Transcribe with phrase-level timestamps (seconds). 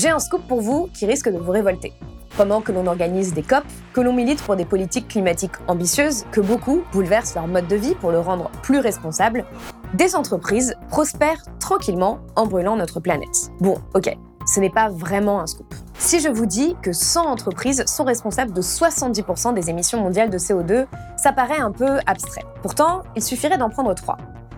[0.00, 1.92] J'ai un scoop pour vous qui risque de vous révolter.
[2.38, 6.40] Pendant que l'on organise des COP, que l'on milite pour des politiques climatiques ambitieuses, que
[6.40, 9.44] beaucoup bouleversent leur mode de vie pour le rendre plus responsable,
[9.92, 13.50] des entreprises prospèrent tranquillement en brûlant notre planète.
[13.60, 15.74] Bon, ok, ce n'est pas vraiment un scoop.
[15.98, 20.38] Si je vous dis que 100 entreprises sont responsables de 70% des émissions mondiales de
[20.38, 20.86] CO2,
[21.18, 22.46] ça paraît un peu abstrait.
[22.62, 24.16] Pourtant, il suffirait d'en prendre trois.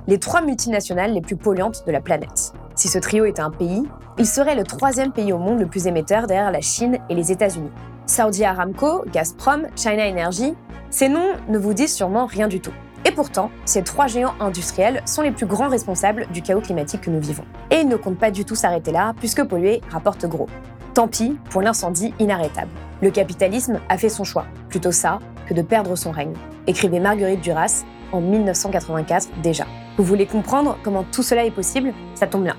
[0.09, 2.53] Les trois multinationales les plus polluantes de la planète.
[2.75, 3.85] Si ce trio était un pays,
[4.19, 7.31] il serait le troisième pays au monde le plus émetteur derrière la Chine et les
[7.31, 7.71] États-Unis.
[8.07, 10.55] Saudi Aramco, Gazprom, China Energy,
[10.91, 12.73] ces noms ne vous disent sûrement rien du tout.
[13.05, 17.11] Et pourtant, ces trois géants industriels sont les plus grands responsables du chaos climatique que
[17.11, 17.45] nous vivons.
[17.71, 20.49] Et ils ne comptent pas du tout s'arrêter là, puisque polluer rapporte gros.
[20.95, 22.71] Tant pis pour l'incendie inarrêtable.
[23.03, 26.35] Le capitalisme a fait son choix, plutôt ça que de perdre son règne,
[26.67, 29.67] écrivait Marguerite Duras en 1984 déjà.
[29.99, 31.93] Vous voulez comprendre comment tout cela est possible?
[32.15, 32.57] Ça tombe bien.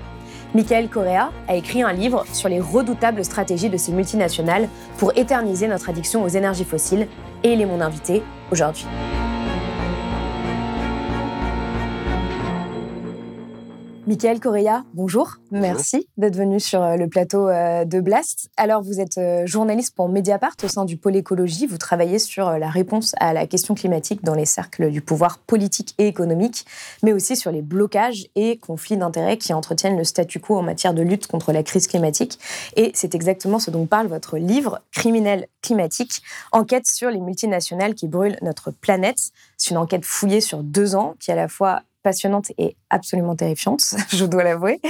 [0.54, 4.68] Michael Correa a écrit un livre sur les redoutables stratégies de ces multinationales
[4.98, 7.08] pour éterniser notre addiction aux énergies fossiles
[7.42, 8.86] et il est mon invité aujourd'hui.
[14.06, 15.36] Michael Correa, bonjour.
[15.50, 18.50] Merci d'être venu sur euh, le plateau euh, de Blast.
[18.58, 21.66] Alors, vous êtes euh, journaliste pour Mediapart au sein du pôle écologie.
[21.66, 25.94] Vous travaillez sur la réponse à la question climatique dans les cercles du pouvoir politique
[25.96, 26.66] et économique,
[27.02, 30.92] mais aussi sur les blocages et conflits d'intérêts qui entretiennent le statu quo en matière
[30.92, 32.38] de lutte contre la crise climatique.
[32.76, 36.20] Et c'est exactement ce dont parle votre livre, Criminel climatique,
[36.52, 39.30] enquête sur les multinationales qui brûlent notre planète.
[39.56, 43.82] C'est une enquête fouillée sur deux ans qui à la fois passionnante et absolument terrifiante,
[44.10, 44.80] je dois l'avouer.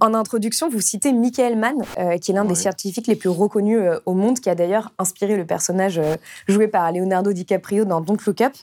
[0.00, 3.78] En introduction, vous citez Michael Mann, euh, qui est l'un des scientifiques les plus reconnus
[3.78, 6.16] euh, au monde, qui a d'ailleurs inspiré le personnage euh,
[6.48, 8.54] joué par Leonardo DiCaprio dans Don't Look Up,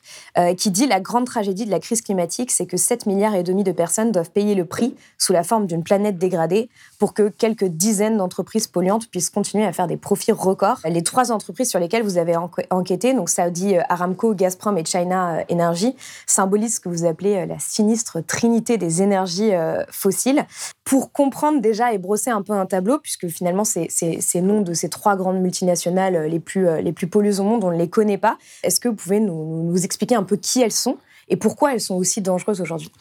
[0.58, 3.64] qui dit la grande tragédie de la crise climatique, c'est que 7 milliards et demi
[3.64, 7.66] de personnes doivent payer le prix sous la forme d'une planète dégradée pour que quelques
[7.66, 10.80] dizaines d'entreprises polluantes puissent continuer à faire des profits records.
[10.86, 12.36] Les trois entreprises sur lesquelles vous avez
[12.72, 17.60] enquêté, donc Saudi Aramco, Gazprom et China Energy, symbolisent ce que vous appelez la
[18.28, 20.46] trinité des énergies euh, fossiles
[20.84, 23.88] pour comprendre déjà et brosser un peu un tableau, puisque finalement, ces,
[24.42, 27.78] noms de ces trois grandes multinationales euh, les plus, euh, les au monde, on ne
[27.78, 28.38] les connaît pas.
[28.64, 30.98] Est-ce que vous pouvez nous expliquer un peu qui elles sont
[31.30, 32.92] et pourquoi elles sont aussi dangereuses aujourd'hui?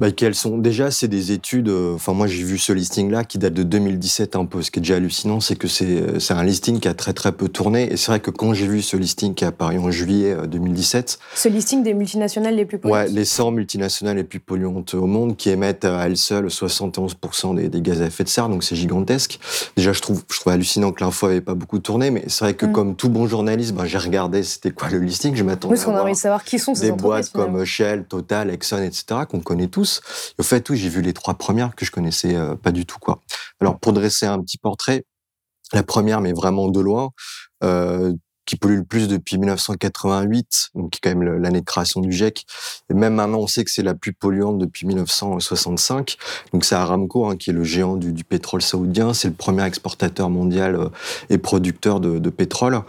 [0.00, 3.22] Bah, quelles sont déjà c'est des études euh, enfin moi j'ai vu ce listing là
[3.22, 4.62] qui date de 2017 un peu.
[4.62, 7.32] Ce qui est déjà hallucinant c'est que c'est c'est un listing qui a très très
[7.32, 7.92] peu tourné.
[7.92, 11.18] Et c'est vrai que quand j'ai vu ce listing qui est apparu en juillet 2017
[11.20, 13.08] euh, ce listing des multinationales les plus polluantes.
[13.08, 17.56] Ouais les 100 multinationales les plus polluantes au monde qui émettent à elles seules 71%
[17.56, 18.48] des, des, gaz à effet de serre.
[18.48, 19.38] Donc c'est gigantesque.
[19.76, 22.10] Déjà je trouve je trouve hallucinant que l'info avait pas beaucoup tourné.
[22.10, 22.72] Mais c'est vrai que mm.
[22.72, 25.36] comme tout bon journaliste ben, j'ai regardé c'était quoi le listing.
[25.36, 28.48] Je m'attendais à, a envie de savoir qui sont ces des boîtes comme Shell Total
[28.48, 29.89] Exxon etc qu'on connaît tous
[30.38, 32.98] au fait, oui, j'ai vu les trois premières que je connaissais euh, pas du tout,
[32.98, 33.20] quoi.
[33.60, 35.04] Alors, pour dresser un petit portrait,
[35.72, 37.10] la première, mais vraiment de loin,
[37.62, 38.12] euh,
[38.46, 42.10] qui pollue le plus depuis 1988, donc qui est quand même l'année de création du
[42.10, 42.44] GIEC.
[42.90, 46.16] Et même maintenant, on sait que c'est la plus polluante depuis 1965.
[46.52, 49.14] Donc c'est Aramco, hein, qui est le géant du, pétrole saoudien.
[49.14, 50.88] C'est le premier exportateur mondial euh,
[51.28, 52.82] et producteur de, pétrole.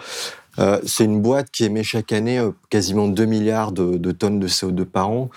[0.85, 5.09] C'est une boîte qui émet chaque année quasiment 2 milliards de tonnes de CO2 par
[5.09, 5.29] an.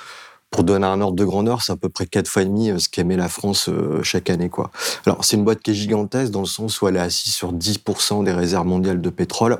[0.55, 2.79] Pour donner un ordre de grandeur, c'est à peu près quatre fois et demi euh,
[2.79, 4.49] ce qu'émet la France euh, chaque année.
[4.49, 4.71] Quoi.
[5.05, 7.53] Alors, c'est une boîte qui est gigantesque dans le sens où elle est assise sur
[7.53, 9.59] 10% des réserves mondiales de pétrole.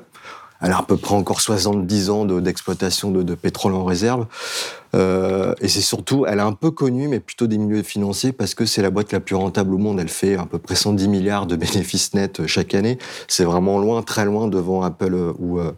[0.61, 4.27] Elle a à peu près encore 70 ans d'exploitation de, de, pétrole en réserve.
[4.95, 8.55] Euh, et c'est surtout, elle est un peu connue, mais plutôt des milieux financiers, parce
[8.55, 9.99] que c'est la boîte la plus rentable au monde.
[10.01, 12.99] Elle fait à peu près 110 milliards de bénéfices nets euh, chaque année.
[13.29, 15.73] C'est vraiment loin, très loin devant Apple euh,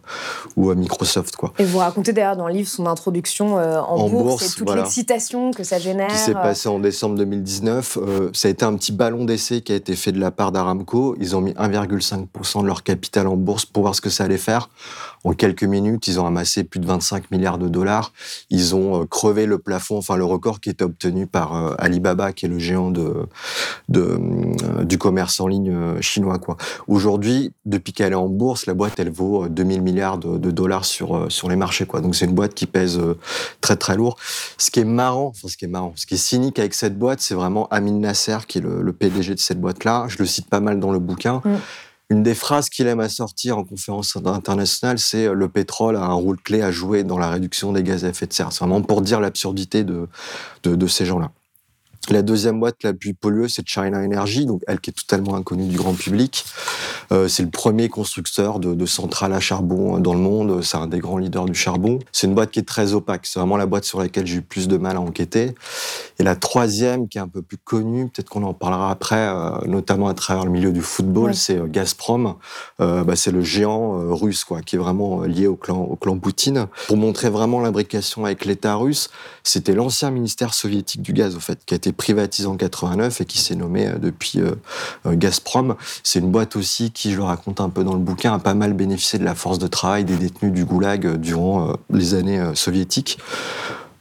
[0.56, 1.36] ou, Microsoft.
[1.36, 1.52] Quoi.
[1.58, 5.64] Et vous racontez d'ailleurs dans le livre son introduction en, bourse, et toute l'excitation que
[5.64, 6.08] ça génère.
[6.08, 7.98] Qui s'est passé en décembre 2019.
[8.32, 11.16] ça a été un petit ballon d'essai qui a été fait de la part d'Aramco.
[11.20, 14.36] Ils ont mis 1,5% de leur capital en bourse pour voir ce que ça allait
[14.36, 14.68] faire.
[15.24, 18.12] En quelques minutes, ils ont amassé plus de 25 milliards de dollars.
[18.50, 22.48] Ils ont crever le plafond, enfin le record qui était obtenu par Alibaba, qui est
[22.48, 23.26] le géant de,
[23.88, 24.18] de
[24.84, 26.38] du commerce en ligne chinois.
[26.38, 26.56] Quoi.
[26.88, 31.30] Aujourd'hui, depuis qu'elle est en bourse, la boîte elle vaut 2000 milliards de, dollars sur
[31.30, 31.86] sur les marchés.
[31.86, 32.00] Quoi.
[32.00, 33.00] Donc c'est une boîte qui pèse
[33.60, 34.16] très très lourd.
[34.58, 36.98] Ce qui est marrant, enfin ce qui est marrant, ce qui est cynique avec cette
[36.98, 40.06] boîte, c'est vraiment Amin Nasser qui est le, le PDG de cette boîte-là.
[40.08, 41.42] Je le cite pas mal dans le bouquin.
[41.44, 41.56] Mm.
[42.08, 46.04] Une des phrases qu'il aime à sortir en conférence internationale, c'est euh, le pétrole a
[46.04, 48.52] un rôle clé à jouer dans la réduction des gaz à effet de serre.
[48.52, 50.08] C'est vraiment pour dire l'absurdité de,
[50.62, 51.32] de, de ces gens-là.
[52.10, 55.66] La deuxième boîte la plus pollueuse, c'est China Energy, donc elle qui est totalement inconnue
[55.66, 56.44] du grand public.
[57.12, 60.62] Euh, c'est le premier constructeur de, de, centrales à charbon dans le monde.
[60.62, 61.98] C'est un des grands leaders du charbon.
[62.12, 63.26] C'est une boîte qui est très opaque.
[63.26, 65.54] C'est vraiment la boîte sur laquelle j'ai eu plus de mal à enquêter.
[66.18, 69.50] Et la troisième, qui est un peu plus connue, peut-être qu'on en parlera après, euh,
[69.66, 72.34] notamment à travers le milieu du football, c'est euh, Gazprom.
[72.80, 75.96] Euh, bah, c'est le géant euh, russe, quoi, qui est vraiment lié au clan, au
[75.96, 76.66] clan Poutine.
[76.86, 79.10] Pour montrer vraiment l'imbrication avec l'État russe,
[79.42, 83.24] c'était l'ancien ministère soviétique du gaz, au fait, qui a été privatisé en 89 et
[83.24, 84.52] qui s'est nommé euh, depuis euh,
[85.06, 85.76] euh, Gazprom.
[86.02, 88.54] C'est une boîte aussi qui, je le raconte un peu dans le bouquin, a pas
[88.54, 93.18] mal bénéficié de la force de travail des détenus du goulag durant les années soviétiques.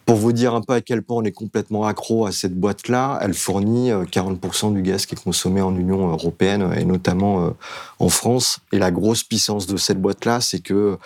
[0.05, 3.17] Pour vous dire un peu à quel point on est complètement accro à cette boîte-là,
[3.21, 7.53] elle fournit 40% du gaz qui est consommé en Union européenne et notamment
[7.99, 8.59] en France.
[8.71, 10.97] Et la grosse puissance de cette boîte-là, c'est que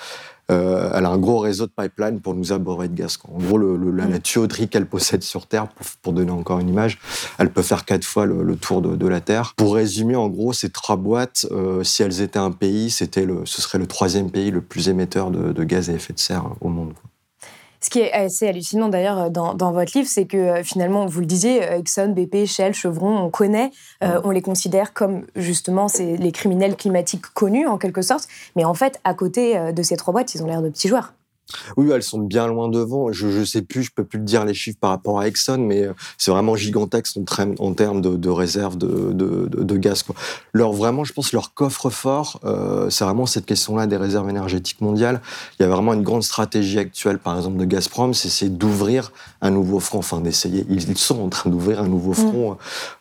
[0.49, 3.17] euh, elle a un gros réseau de pipeline pour nous aborder de gaz.
[3.31, 6.69] En gros, le, la, la, tuyauterie qu'elle possède sur Terre, pour, pour, donner encore une
[6.69, 6.99] image,
[7.37, 9.53] elle peut faire quatre fois le, le tour de, de, la Terre.
[9.55, 13.45] Pour résumer, en gros, ces trois boîtes, euh, si elles étaient un pays, c'était le,
[13.45, 16.45] ce serait le troisième pays le plus émetteur de, de gaz à effet de serre
[16.61, 16.93] au monde.
[17.81, 21.21] Ce qui est assez hallucinant d'ailleurs dans, dans, votre livre, c'est que euh, finalement, vous
[21.21, 23.71] le disiez, euh, Exxon, BP, Shell, Chevron, on connaît,
[24.03, 28.73] euh, on les considère comme justement les criminels climatiques connus en quelque sorte, mais en
[28.73, 31.13] fait, à côté de ces trois boîtes, ils ont l'air de petits joueurs.
[31.77, 33.11] Oui, elles sont bien loin devant.
[33.11, 35.57] Je ne sais plus, je peux plus te dire les chiffres par rapport à Exxon,
[35.59, 37.17] mais euh, c'est vraiment gigantesque
[37.59, 40.03] en, termes de, de réserves de, de, de, gaz.
[40.03, 40.15] Quoi.
[40.53, 45.21] Leur, vraiment, je pense, leur coffre-fort, euh, c'est vraiment cette question-là des réserves énergétiques mondiales.
[45.59, 49.11] Il y a vraiment une grande stratégie actuelle, par exemple, de Gazprom, c'est d'ouvrir
[49.41, 50.65] un nouveau front, enfin d'essayer.
[50.69, 52.15] Ils sont en train d'ouvrir un nouveau mmh.
[52.15, 52.57] front mmh.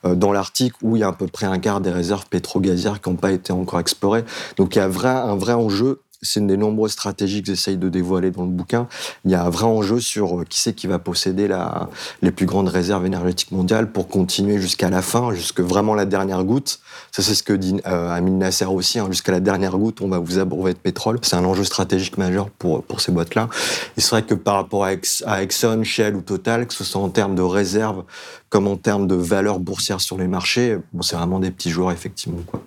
[0.07, 3.01] euh, dans l'Arctique où il y a à peu près un quart des réserves pétro-gazières
[3.01, 4.25] qui n'ont pas été encore explorées.
[4.57, 7.77] Donc il y a vrai, un vrai enjeu c'est une des nombreuses stratégies que j'essaye
[7.77, 8.89] de dévoiler dans le bouquin.
[9.25, 11.89] Il y a un vrai enjeu sur euh, qui c'est qui va posséder la,
[12.23, 16.43] les plus grandes réserves énergétiques mondiales pour continuer jusqu'à la fin, jusque vraiment la dernière
[16.45, 16.81] goutte.
[17.13, 18.99] Ça, c'est ce que dit euh, Amin Nasser aussi.
[18.99, 21.19] Hein, jusqu'à la dernière goutte, on va vous abreuver de pétrole.
[21.23, 23.49] C'est un enjeu stratégique majeur pour, pour ces boîtes-là.
[23.97, 24.91] C'est vrai que par rapport à,
[25.27, 28.05] à Exxon, Shell ou Total, que ce soit en termes de réserves
[28.49, 31.93] comme en termes de valeur boursière sur les marchés, bon, c'est vraiment des petits joueurs,
[31.93, 32.41] effectivement.
[32.47, 32.63] Quoi.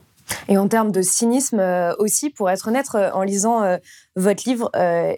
[0.47, 3.77] Et en termes de cynisme euh, aussi, pour être honnête, euh, en lisant euh,
[4.15, 4.69] votre livre,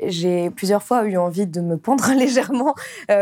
[0.06, 2.76] j'ai plusieurs fois eu envie de me pendre légèrement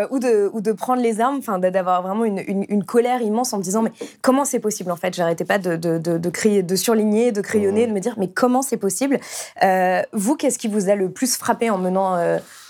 [0.09, 3.53] ou, de, ou de prendre les armes, enfin d'avoir vraiment une, une, une, colère immense
[3.53, 3.91] en me disant mais
[4.21, 5.13] comment c'est possible en fait?
[5.13, 8.29] J'arrêtais pas de, de, de, de, crier, de surligner, de crayonner, de me dire mais
[8.29, 9.19] comment c'est possible?
[10.11, 12.17] Vous, qu'est-ce qui vous a le plus frappé en menant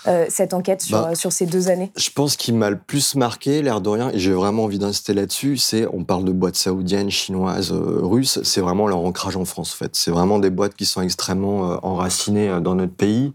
[0.06, 1.92] euh, cette enquête sur, bah, sur ces deux années?
[1.96, 5.14] Je pense qu'il m'a le plus marqué, l'air de rien, et j'ai vraiment envie d'insister
[5.14, 9.44] là-dessus, c'est, on parle de boîtes saoudiennes, chinoises, euh, russes, c'est vraiment leur ancrage en
[9.44, 9.94] France, en fait.
[9.94, 13.32] C'est vraiment des boîtes qui sont extrêmement euh, enracinées euh, dans notre pays.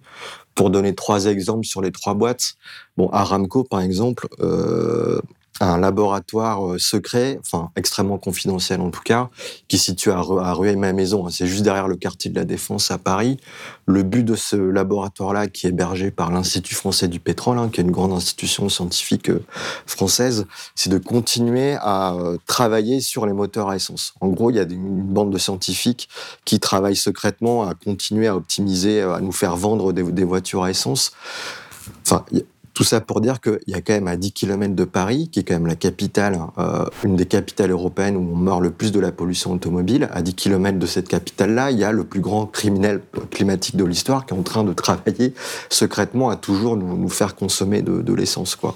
[0.56, 2.56] Pour donner trois exemples sur les trois boîtes,
[2.98, 5.22] bon, Aramco, par exemple, euh,
[5.60, 9.30] un laboratoire euh, secret, enfin extrêmement confidentiel en tout cas,
[9.68, 11.26] qui se situe à, à Rueil-Malmaison.
[11.26, 11.30] Hein.
[11.32, 13.38] C'est juste derrière le quartier de la Défense à Paris.
[13.86, 17.82] Le but de ce laboratoire-là, qui est hébergé par l'Institut français du pétrole, hein, qui
[17.82, 19.44] est une grande institution scientifique euh,
[19.86, 24.14] française, c'est de continuer à euh, travailler sur les moteurs à essence.
[24.22, 26.10] En gros, il y a une bande de scientifiques
[26.46, 30.70] qui travaillent secrètement à continuer à optimiser, à nous faire vendre des, des voitures à
[30.70, 31.12] essence.
[32.06, 32.26] Enfin,
[32.78, 35.40] tout ça pour dire qu'il y a quand même à 10 km de Paris, qui
[35.40, 38.92] est quand même la capitale, euh, une des capitales européennes où on meurt le plus
[38.92, 42.20] de la pollution automobile, à 10 km de cette capitale-là, il y a le plus
[42.20, 45.34] grand criminel climatique de l'histoire qui est en train de travailler
[45.72, 48.56] secrètement à toujours nous, nous faire consommer de, de l'essence.
[48.56, 48.76] quoi.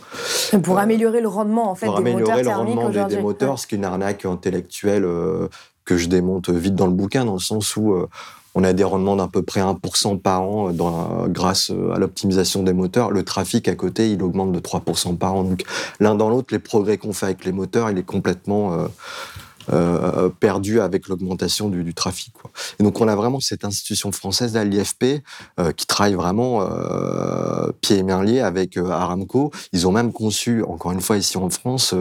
[0.63, 3.21] Pour euh, améliorer le rendement en fait, pour des améliorer moteurs le rendement des, des,
[3.21, 5.47] moteurs, ce qui est une arnaque intellectuelle euh,
[5.85, 7.95] que je démonte vite dans le bouquin, dans le sens où
[8.53, 12.73] on a des rendements d'à peu près 1% par an dans, grâce à l'optimisation des
[12.73, 13.11] moteurs.
[13.11, 15.43] Le trafic à côté, il augmente de 3% par an.
[15.43, 15.63] Donc
[15.99, 18.87] l'un dans l'autre, les progrès qu'on fait avec les moteurs, il est complètement euh,
[19.71, 22.33] euh, perdu avec l'augmentation du, trafic.
[22.79, 25.23] Et donc on a vraiment cette institution française, l'IFP,
[25.59, 29.51] euh, qui travaille vraiment euh, pieds et avec euh, Aramco.
[29.73, 31.93] Ils ont même conçu, encore une fois ici en France,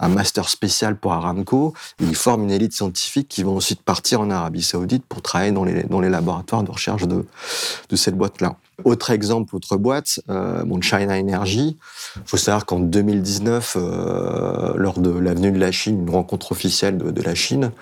[0.00, 1.74] un master spécial pour Aramco.
[2.00, 5.64] Ils forment une élite scientifique qui vont ensuite partir en Arabie Saoudite pour travailler dans
[5.64, 7.24] les, laboratoires de recherche de,
[7.88, 8.56] de cette boîte-là.
[8.84, 11.76] Autre exemple, autre boîte, bon, China Energy.
[12.24, 16.98] Il faut savoir qu'en 2019, euh, lors de l'avenue de la Chine, une rencontre officielle
[16.98, 17.72] de, la Chine,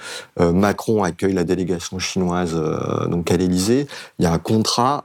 [0.40, 3.86] euh, Macron accueille la délégation chinoise euh, donc à l'Élysée.
[4.18, 5.02] Il y a un contrat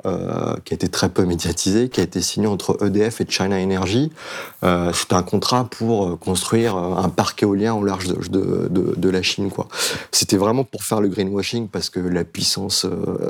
[0.66, 4.12] qui a été très peu médiatisé, qui a été signé entre EDF et China Energy.
[4.62, 9.50] C'est un contrat pour construire un parc éolien au large de, la Chine.
[10.12, 12.86] C'était vraiment pour faire le greenwashing parce que la puissance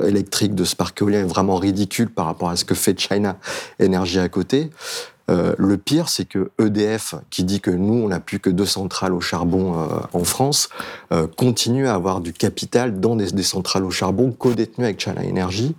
[0.06, 3.36] électrique de ce parc éolien est vraiment ridicule par rapport à ce que fait China
[3.80, 4.70] Energy à côté.
[5.30, 8.66] Euh, le pire, c'est que EDF, qui dit que nous, on n'a plus que deux
[8.66, 10.68] centrales au charbon euh, en France,
[11.12, 15.74] euh, continue à avoir du capital dans des, centrales au charbon co-détenues avec China Energy.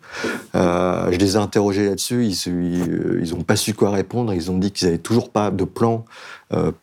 [0.53, 4.34] je les ai interrogés là-dessus, ils n'ont pas su quoi répondre.
[4.34, 6.05] Ils ont dit qu'ils n'avaient toujours pas de plan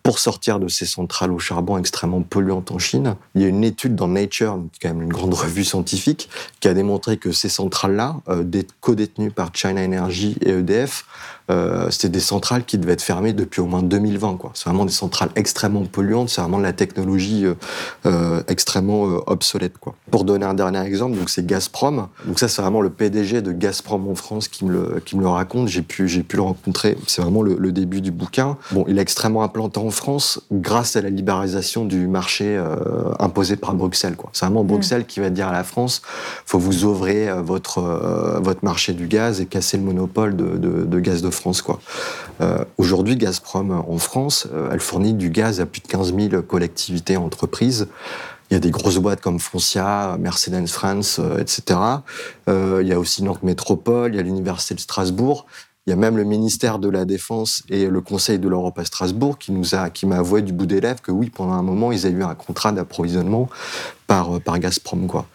[0.02, 3.16] pour sortir de ces centrales au charbon extrêmement polluantes en Chine.
[3.34, 6.28] Il y a une étude dans Nature, quand même une grande revue scientifique,
[6.60, 8.16] qui a démontré que ces centrales-là,
[8.80, 11.04] co-détenues par China Energy et EDF,
[11.50, 14.36] euh, c'était des centrales qui devaient être fermées depuis au moins 2020.
[14.36, 14.50] Quoi.
[14.54, 17.54] C'est vraiment des centrales extrêmement polluantes, c'est vraiment de la technologie euh,
[18.06, 19.74] euh, extrêmement euh, obsolète.
[20.10, 22.08] Pour donner un dernier exemple, c'est Gazprom.
[22.26, 25.68] Donc ça, c'est vraiment le PDG de Gazprom en France qui me le, raconte.
[25.68, 26.96] J'ai pu, j'ai pu le rencontrer.
[27.06, 28.56] C'est vraiment le, le, début du bouquin.
[28.72, 32.76] Bon, il est extrêmement implanté en France grâce à la libéralisation du marché euh,
[33.18, 34.16] imposé par Bruxelles.
[34.32, 35.06] C'est vraiment Bruxelles mmh.
[35.06, 36.02] qui va dire à la France,
[36.46, 37.80] faut vous ouvrir votre,
[38.40, 41.62] votre marché du gaz et casser le monopole de, de, de gaz de France.
[41.62, 41.80] Quoi.
[42.40, 46.42] Euh, Aujourd'hui, Gazprom en France, euh, elle fournit du gaz à plus de 15 000
[46.42, 47.88] collectivités et entreprises.
[48.50, 51.78] Il y a des grosses boîtes comme Foncia, Mercedes France, euh, etc.
[52.48, 55.46] Euh, il y a aussi Nantes Métropole, il y a l'Université de Strasbourg.
[55.88, 58.84] Il y a même le ministère de la Défense et le Conseil de l'Europe à
[58.84, 61.62] Strasbourg qui nous a, qui m'a avoué du bout des lèvres que oui, pendant un
[61.62, 63.48] moment, ils avaient eu un contrat d'approvisionnement
[64.06, 65.26] par, par Gazprom, quoi.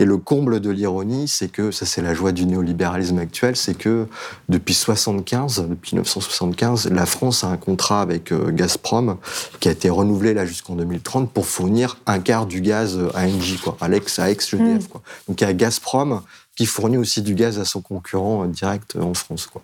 [0.00, 3.74] Et le comble de l'ironie, c'est que, ça c'est la joie du néolibéralisme actuel, c'est
[3.74, 4.08] que
[4.48, 9.16] depuis 75, depuis 1975, la France a un contrat avec euh, Gazprom
[9.60, 13.58] qui a été renouvelé là jusqu'en 2030 pour fournir un quart du gaz à Engie,
[13.58, 14.88] quoi, à l'ex, à ex-EDF, mmh.
[14.88, 15.02] quoi.
[15.28, 16.22] Donc il y a Gazprom
[16.56, 19.62] qui fournit aussi du gaz à son concurrent euh, direct en France, quoi.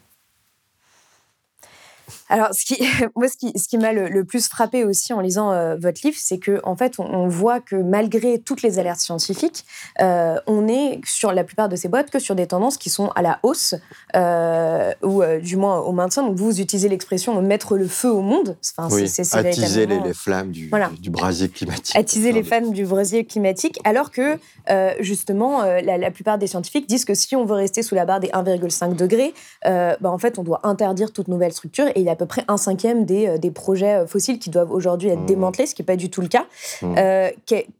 [2.29, 2.83] Alors, ce qui,
[3.17, 6.01] moi, ce qui, ce qui m'a le, le, plus frappé aussi en lisant euh, votre
[6.05, 9.65] livre, c'est que en fait, on, on, voit que malgré toutes les alertes scientifiques,
[10.01, 13.09] euh, on est sur la plupart de ces boîtes que sur des tendances qui sont
[13.15, 13.75] à la hausse
[14.17, 16.23] euh, ou du moins au maintien.
[16.25, 18.57] Donc, vous utilisez l'expression mettre le feu au monde.
[18.77, 20.91] Enfin, oui, c'est, c'est attiser les, les, flammes du, voilà.
[21.01, 21.95] du, brasier climatique.
[21.95, 24.39] Attiser les flammes du brasier climatique, alors que
[25.01, 28.21] justement, la, la, plupart des scientifiques disent que si on veut rester sous la barre
[28.21, 29.33] des 1,5 degrés,
[29.65, 31.87] bah, en fait, on doit interdire toute nouvelle structure.
[31.89, 34.39] Et il y a à peu près un cinquième des, euh, des projets euh, fossiles
[34.39, 36.47] qui doivent aujourd'hui être démantelés, ce qui n'est pas du tout le cas.
[36.81, 36.95] Mmh.
[36.99, 37.31] Euh,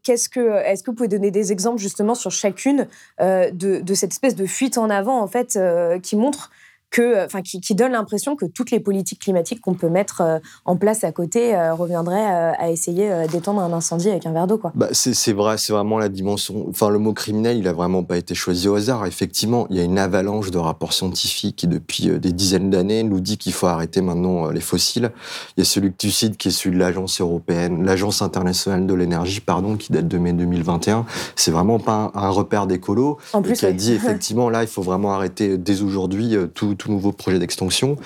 [0.03, 2.87] qu'est-ce que, est-ce que vous pouvez donner des exemples justement sur chacune
[3.19, 6.51] euh, de, de, cette espèce de fuite en avant en fait euh, qui montre
[6.89, 10.39] que, enfin, qui, qui donne l'impression que toutes les politiques climatiques qu'on peut mettre euh,
[10.65, 14.47] en place à côté euh, reviendraient euh, à essayer d'étendre un incendie avec un verre
[14.47, 14.71] d'eau, quoi.
[14.75, 16.65] Bah, c'est vrai, c'est vraiment la dimension.
[16.69, 19.05] Enfin, le mot criminel, il a vraiment pas été choisi au hasard.
[19.05, 23.19] Effectivement, il y a une avalanche de rapports scientifiques qui, depuis des dizaines d'années, nous
[23.19, 25.11] dit qu'il faut arrêter maintenant les fossiles.
[25.57, 28.85] Il y a celui que tu cites, qui est celui de l'agence européenne, l'agence internationale
[28.85, 31.05] de l'énergie, pardon, qui date de mai 2021.
[31.35, 33.17] C'est vraiment pas un, un repère d'écolo.
[33.55, 37.39] Qui a dit effectivement, là, il faut vraiment arrêter dès aujourd'hui tout tout nouveau projet
[37.39, 37.97] d'extinction.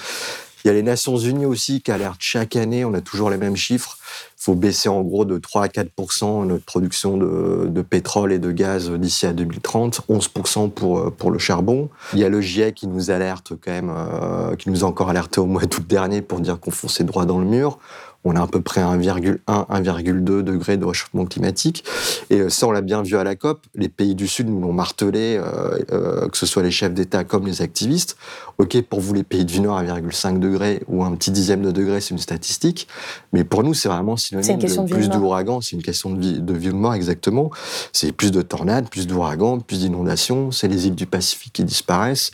[0.64, 3.38] Il y a les Nations Unies aussi qui alertent chaque année, on a toujours les
[3.38, 3.98] mêmes chiffres.
[4.38, 8.40] Il faut baisser en gros de 3 à 4% notre production de, de, pétrole et
[8.40, 10.30] de gaz d'ici à 2030, 11
[10.76, 11.90] pour, pour le charbon.
[12.14, 15.10] Il y a le GIEC qui nous alerte quand même, euh, qui nous a encore
[15.10, 17.80] alerté au mois d'août dernier pour dire qu'on fonçait droit dans le mur
[18.24, 21.84] on a à peu près 1,1, 1,2 degrés de réchauffement climatique.
[22.30, 23.66] Et ça, on l'a bien vu à la COP.
[23.76, 27.24] Les pays du Sud nous l'ont martelé, euh, euh, que ce soit les chefs d'État
[27.24, 28.18] comme les activistes.
[28.58, 32.00] OK, pour vous, les pays du Nord, 1,5 degré ou un petit dixième de degré,
[32.00, 32.88] c'est une statistique.
[33.34, 35.62] Mais pour nous, c'est vraiment synonyme de, de plus d'ouragans.
[35.62, 37.50] C'est une question de vie, de vie ou de mort, exactement.
[37.92, 40.52] C'est plus de tornades, plus d'ouragans, plus d'inondations.
[40.52, 42.32] C'est les îles du Pacifique qui disparaissent.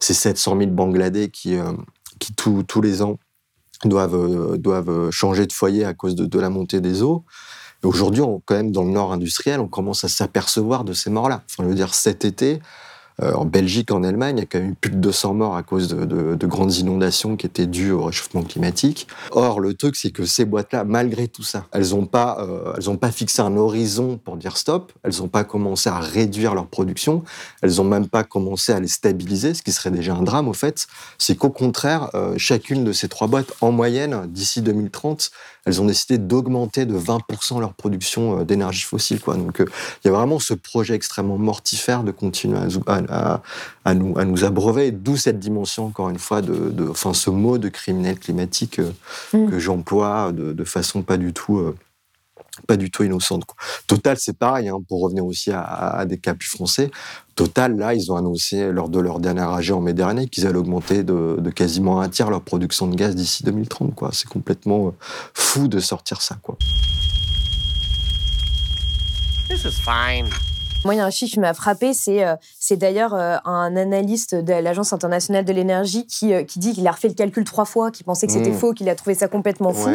[0.00, 1.72] C'est 700 000 Bangladais qui, euh,
[2.18, 3.18] qui tous les ans
[3.84, 7.24] doivent, euh, doivent changer de foyer à cause de, la montée des eaux.
[7.82, 11.42] Aujourd'hui, quand même, dans le nord industriel, on commence à s'apercevoir de ces morts-là.
[11.50, 12.60] Enfin, je veux dire, cet été,
[13.22, 15.62] euh, en Belgique, en Allemagne, il y a quand même plus de 200 morts à
[15.62, 19.06] cause de, de, de grandes inondations qui étaient dues au réchauffement climatique.
[19.30, 23.10] Or, le truc, c'est que ces boîtes-là, malgré tout ça, elles n'ont pas, euh, pas
[23.10, 24.92] fixé un horizon pour dire stop.
[25.02, 27.22] Elles n'ont pas commencé à réduire leur production.
[27.62, 30.52] Elles n'ont même pas commencé à les stabiliser, ce qui serait déjà un drame au
[30.52, 30.86] fait.
[31.18, 35.30] C'est qu'au contraire, euh, chacune de ces trois boîtes, en moyenne, d'ici 2030,
[35.66, 39.20] elles ont décidé d'augmenter de 20% leur production d'énergie fossile.
[39.20, 39.36] Quoi.
[39.36, 43.42] Donc il y a vraiment ce projet extrêmement mortifère de continuer à,
[43.84, 47.30] à, nous, à nous abreuver, d'où cette dimension, encore une fois, de, de, enfin, ce
[47.30, 48.80] mot de criminel climatique
[49.32, 49.50] mm.
[49.50, 51.74] que j'emploie de, de, façon pas du tout
[52.66, 53.44] pas du tout innocente.
[53.86, 56.90] Total, c'est pareil, hein, pour revenir aussi à, des cas plus français.
[57.34, 60.58] Total, là, ils ont annoncé lors de leur dernier AG en mai dernier qu'ils allaient
[60.58, 63.92] augmenter de, quasiment un tiers leur production de gaz d'ici 2030.
[64.12, 64.90] C'est complètement euh,
[65.34, 66.36] fou de sortir ça.
[69.48, 70.55] This.
[70.84, 73.76] Moi, il y a un chiffre qui m'a frappé, c'est euh, c'est d'ailleurs euh, un
[73.76, 77.44] analyste de l'Agence internationale de l'énergie qui, euh, qui dit qu'il a refait le calcul
[77.44, 78.58] trois fois, qui pensait que c'était mmh.
[78.58, 79.90] faux, qu'il a trouvé ça complètement fou.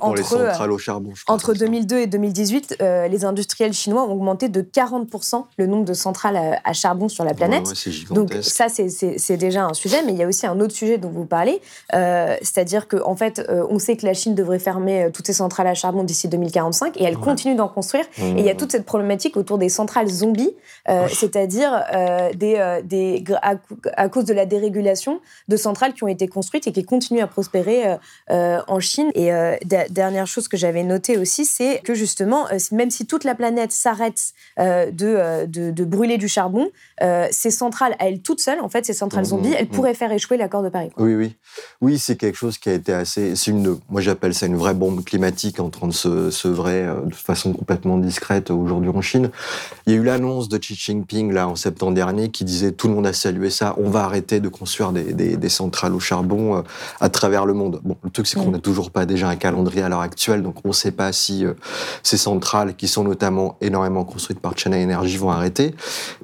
[0.00, 5.66] entre, au charbon, entre 2002 et 2018, les industriels chinois ont augmenté de 40% le
[5.66, 7.72] nombre de centrales à, charbon sur la planète.
[8.10, 11.10] Donc ça, c'est déjà un sujet, mais il y a aussi un autre sujet dont
[11.10, 11.60] vous parlez,
[11.90, 15.74] c'est-à-dire qu'en en fait, on sait que la Chine devrait fermer toutes ses centrales à
[15.74, 18.04] charbon d'ici 2045, et elle continue d'en construire.
[18.18, 18.56] Et il y a mmh.
[18.56, 20.54] toute cette problématique autour des centrales zombies,
[20.88, 26.08] euh, c'est-à-dire euh, des, euh, des, à, cause de la dérégulation de centrales qui ont
[26.08, 27.96] été construites et qui continuent à prospérer
[28.28, 29.10] en Chine.
[29.14, 29.30] Et
[29.90, 34.32] dernière chose que j'avais notée aussi, c'est que justement, même si toute la planète s'arrête
[34.58, 36.68] de, de, brûler du charbon,
[37.30, 39.70] ces centrales à elles toutes seules, en fait, ces centrales mmh, zombies, elles mmh.
[39.70, 40.90] pourraient faire échouer l'accord de Paris.
[40.96, 41.36] Oui, oui.
[41.80, 43.34] Oui, c'est quelque chose qui a été assez.
[43.48, 47.52] Une, moi, j'appelle ça une vraie bombe climatique en train de se sevrer de façon
[47.52, 49.30] complètement discrète aujourd'hui en Chine.
[49.86, 52.88] Il y a eu l'annonce de Xi Jinping là en septembre dernier qui disait tout
[52.88, 56.56] le monde a salué ça, on va arrêter de construire des, des, centrales au charbon
[56.56, 56.62] euh,
[57.00, 57.80] à travers le monde.
[57.84, 60.56] Bon, le truc c'est qu'on n'a toujours pas déjà un calendrier à l'heure actuelle, donc
[60.64, 61.54] on ne sait pas si euh,
[62.02, 65.74] ces centrales qui sont notamment énormément construites par China Energy vont arrêter.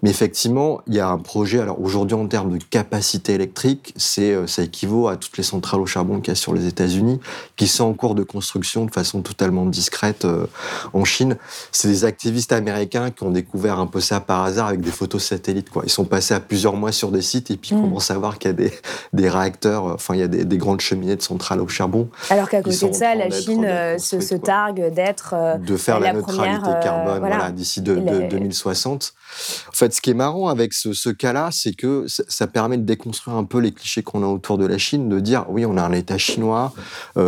[0.02, 1.60] Mais effectivement, il y a un projet.
[1.60, 5.80] Alors aujourd'hui en termes de capacité électrique, c'est euh, ça équivaut à toutes les centrales
[5.80, 7.20] au charbon qu'il y a sur les États-Unis,
[7.56, 10.26] qui sont en cours de construction de façon totalement discrète
[10.92, 11.36] en Chine.
[11.72, 15.22] C'est des activistes américains qui ont découvert un peu ça par hasard avec des photos
[15.22, 15.70] satellites.
[15.70, 15.82] Quoi.
[15.84, 17.82] Ils sont passés à plusieurs mois sur des sites et puis ils mm.
[17.82, 18.72] commencent à voir qu'il y a des,
[19.12, 22.08] des réacteurs, euh, enfin il y a des, grandes cheminées de centrales au charbon.
[22.30, 26.12] Alors qu'à côté de ça, la Chine euh, se, targue d'être euh, de faire la,
[26.12, 27.50] neutralité carbone voilà.
[27.50, 29.14] d'ici de, 2060.
[29.68, 33.36] En fait, ce qui est marrant avec ce, cas-là, c'est que ça, permet de déconstruire
[33.36, 35.82] un peu les clichés qu'on a autour de la Chine, de dire oui, on a
[35.82, 36.72] un État chinois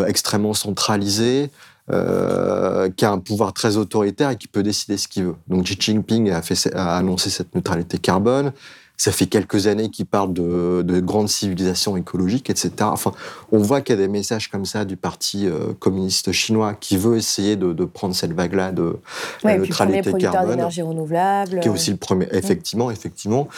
[0.07, 1.51] extrêmement centralisé.
[1.89, 5.37] Euh, qui a un pouvoir très autoritaire et qui peut décider ce qu'il veut.
[5.47, 8.53] Donc Xi Jinping a annoncé cette neutralité carbone.
[8.97, 12.73] Ça fait quelques années qu'il parle de, de grandes civilisations écologiques, etc.
[12.81, 13.13] Enfin,
[13.53, 16.97] on voit qu'il y a des messages comme ça du Parti euh, communiste chinois qui
[16.97, 18.99] veut essayer de, de prendre cette vague-là de
[19.45, 20.51] ouais, neutralité puis carbone.
[20.51, 21.61] d'énergie renouvelable.
[21.61, 22.27] Qui est aussi le premier.
[22.33, 23.49] Effectivement, effectivement.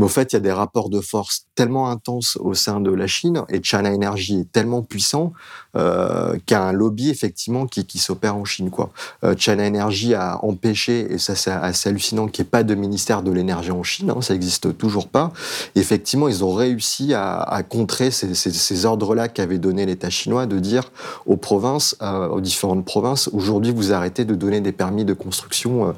[0.00, 2.90] Mais au fait, il y a des rapports de force tellement intenses au sein de
[2.90, 5.34] la Chine et China Energy est tellement puissant
[5.76, 8.70] euh, qu'il y a un lobby effectivement qui, qui s'opère en Chine.
[8.70, 8.88] Quoi.
[9.24, 12.74] Euh, China Energy a empêché, et ça c'est assez hallucinant, qu'il n'y ait pas de
[12.74, 15.32] ministère de l'énergie en Chine, hein, ça n'existe toujours pas.
[15.74, 20.46] effectivement, ils ont réussi à, à contrer ces, ces, ces ordres-là qu'avait donné l'État chinois
[20.46, 20.92] de dire
[21.26, 25.88] aux provinces, euh, aux différentes provinces, aujourd'hui vous arrêtez de donner des permis de construction
[25.88, 25.92] euh,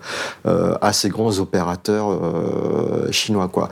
[0.46, 3.46] euh, à ces grands opérateurs euh, chinois.
[3.46, 3.68] Quoi.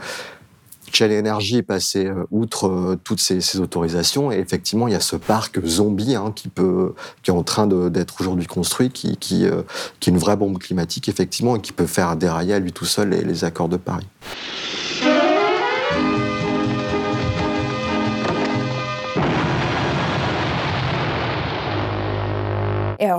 [0.91, 4.99] Shell Energy est passé euh, outre euh, toutes ces, autorisations et effectivement il y a
[4.99, 6.93] ce parc zombie hein, qui peut
[7.25, 11.61] est en train d'être aujourd'hui construit euh, qui est une vraie bombe climatique effectivement et
[11.61, 14.07] qui peut faire dérailler à lui tout seul les accords de Paris.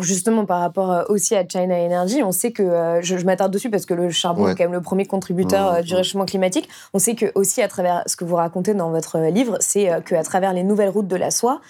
[0.03, 3.53] Alors justement, par rapport euh, aussi à China Energy, on sait que, euh, je, m'attarde
[3.53, 6.69] dessus parce que le charbon est quand même le premier contributeur euh, du réchauffement climatique,
[6.93, 10.23] on sait que aussi à travers ce que vous racontez dans votre livre, c'est qu'à
[10.23, 11.61] travers les nouvelles routes de la soie,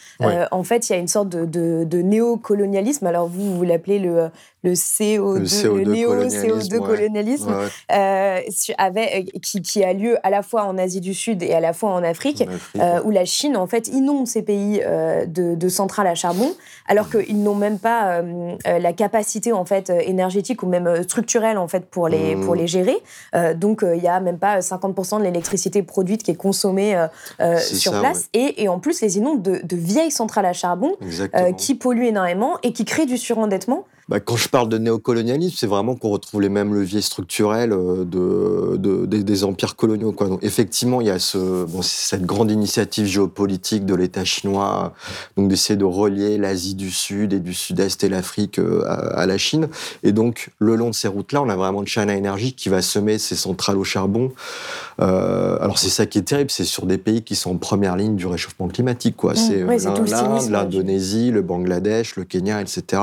[0.51, 3.07] en fait, il y a une sorte de, de, de néocolonialisme.
[3.07, 4.31] Alors vous, vous l'appelez le,
[4.63, 7.53] le CO2, le, néo-CO2 colonialisme,
[7.91, 8.41] euh,
[8.79, 11.73] avec, qui, qui, a lieu à la fois en Asie du Sud et à la
[11.73, 12.45] fois en Afrique,
[12.79, 16.53] euh, où la Chine, en fait, inonde ces pays euh, de, de, centrales à charbon,
[16.87, 18.23] alors qu'ils n'ont même pas
[18.65, 22.97] la capacité, en fait, énergétique ou même structurelle, en fait, pour les, pour les gérer.
[23.57, 26.95] donc, il n'y a même pas 50% de l'électricité produite qui est consommée
[27.59, 28.29] sur place.
[28.33, 30.93] Et, et, en plus, les inondent de, de vieilles centrales à charbon
[31.57, 35.67] qui polluent énormément et qui créent du surendettement bah, Quand je parle de néocolonialisme, c'est
[35.67, 40.13] vraiment qu'on retrouve les mêmes leviers structurels euh, de, des, empires coloniaux.
[40.13, 40.29] Quoi.
[40.29, 44.95] Donc effectivement, il y a ce, bon, cette grande initiative géopolitique de l'État chinois,
[45.37, 49.39] donc d'essayer de relier l'Asie du Sud et du Sud-Est et l'Afrique euh, à, la
[49.39, 49.69] Chine.
[50.03, 53.19] Et donc le long de ces routes-là, on a vraiment China Energy qui va semer
[53.19, 54.33] ses centrales au charbon.
[55.01, 57.97] Euh, alors c'est ça qui est terrible, c'est sur des pays qui sont en première
[57.97, 59.17] ligne du réchauffement climatique.
[59.17, 59.33] Quoi.
[59.33, 63.03] Mmh, c'est l'Inde, l'Indonésie, le Bangladesh, le Kenya, etc.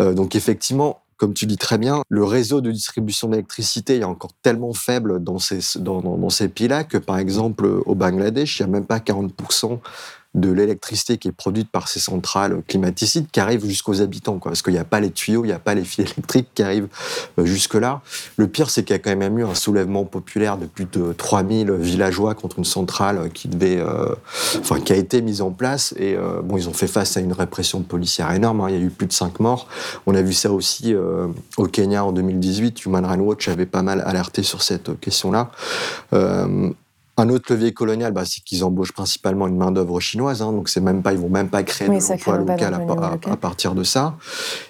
[0.00, 4.32] Euh, donc effectivement, comme tu dis très bien, le réseau de distribution d'électricité est encore
[4.42, 8.98] tellement faible dans ces, pays-là que, par exemple, au Bangladesh, il n'y a même pas
[8.98, 9.78] 40%
[10.34, 14.74] de l'électricité qui est produite par ces centrales climaticides qui arrive jusqu'aux habitants, parce qu'il
[14.74, 16.88] n'y a pas les tuyaux, il n'y a pas les fils électriques qui arrivent
[17.38, 18.02] euh, jusque-là.
[18.36, 21.12] Le pire, c'est qu'il y a quand même eu un soulèvement populaire de plus de
[21.12, 24.14] 3000 villageois contre une centrale qui devait, euh,
[24.58, 25.94] enfin, qui a été mise en place.
[25.96, 28.60] Et euh, bon, ils ont fait face à une répression policière énorme.
[28.60, 28.66] Hein.
[28.68, 29.66] Il y a eu plus de 5 morts.
[30.06, 30.94] On a vu ça aussi
[31.56, 32.84] au Kenya en 2018.
[32.84, 35.50] Human Rights Watch avait pas mal alerté sur cette question-là.
[37.18, 40.68] Un autre levier colonial, bah, c'est qu'ils embauchent principalement une main d'œuvre chinoise, hein, donc
[40.68, 42.74] c'est même pas, ils vont même pas créer de l'emploi local
[43.28, 44.14] à, partir de ça.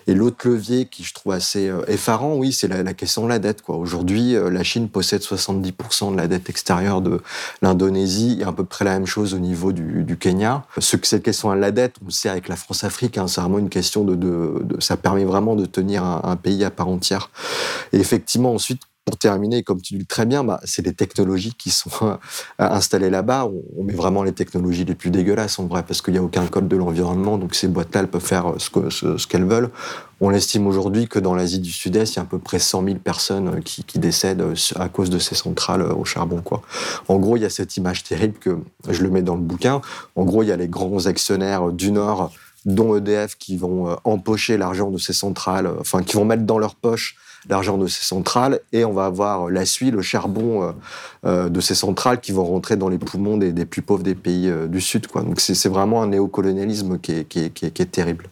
[0.07, 3.39] Et l'autre levier qui je trouve assez euh, effarant, oui, c'est la, question de la
[3.39, 3.61] dette.
[3.69, 7.21] Aujourd'hui, euh, la Chine possède 70% de la dette extérieure de
[7.61, 10.65] l'Indonésie, et à peu près la même chose au niveau du, du Kenya.
[10.79, 13.43] Ce que cette question de la dette, on le sait avec la France-Afrique, hein, c'est
[13.43, 16.71] vraiment une question de, de, de, ça permet vraiment de tenir un, un pays à
[16.71, 17.29] part entière.
[17.93, 21.71] Et effectivement, ensuite, pour terminer, comme tu dis très bien, bah, c'est les technologies qui
[21.71, 22.17] sont euh,
[22.59, 23.51] installées là-bas.
[23.79, 26.47] On, met vraiment les technologies les plus dégueulasses en vrai, parce qu'il n'y a aucun
[26.47, 29.71] code de l'environnement, donc ces boîtes-là, elles peuvent faire ce qu'elles ce, qu'elles veulent.
[30.21, 32.85] On estime aujourd'hui que dans l'Asie du Sud-Est, il y a à peu près 100
[32.85, 36.43] 000 personnes euh, qui, décèdent euh, à cause de ces centrales au charbon.
[37.09, 38.59] En gros, il y a cette image terrible que
[38.91, 39.81] je le mets dans le bouquin.
[40.17, 42.31] En gros, il y a les grands actionnaires du Nord,
[42.67, 46.75] dont EDF, qui vont empocher l'argent de ces centrales, enfin, qui vont mettre dans leur
[46.75, 47.17] poche
[47.49, 50.73] l'argent de ces centrales et on va avoir la suie, le charbon euh,
[51.27, 54.49] euh, de ces centrales qui vont rentrer dans les poumons des, plus pauvres des pays
[54.49, 55.07] euh, du Sud.
[55.07, 55.23] Quoi.
[55.23, 58.29] Donc c'est vraiment un néocolonialisme qui est, qui, est, terrible.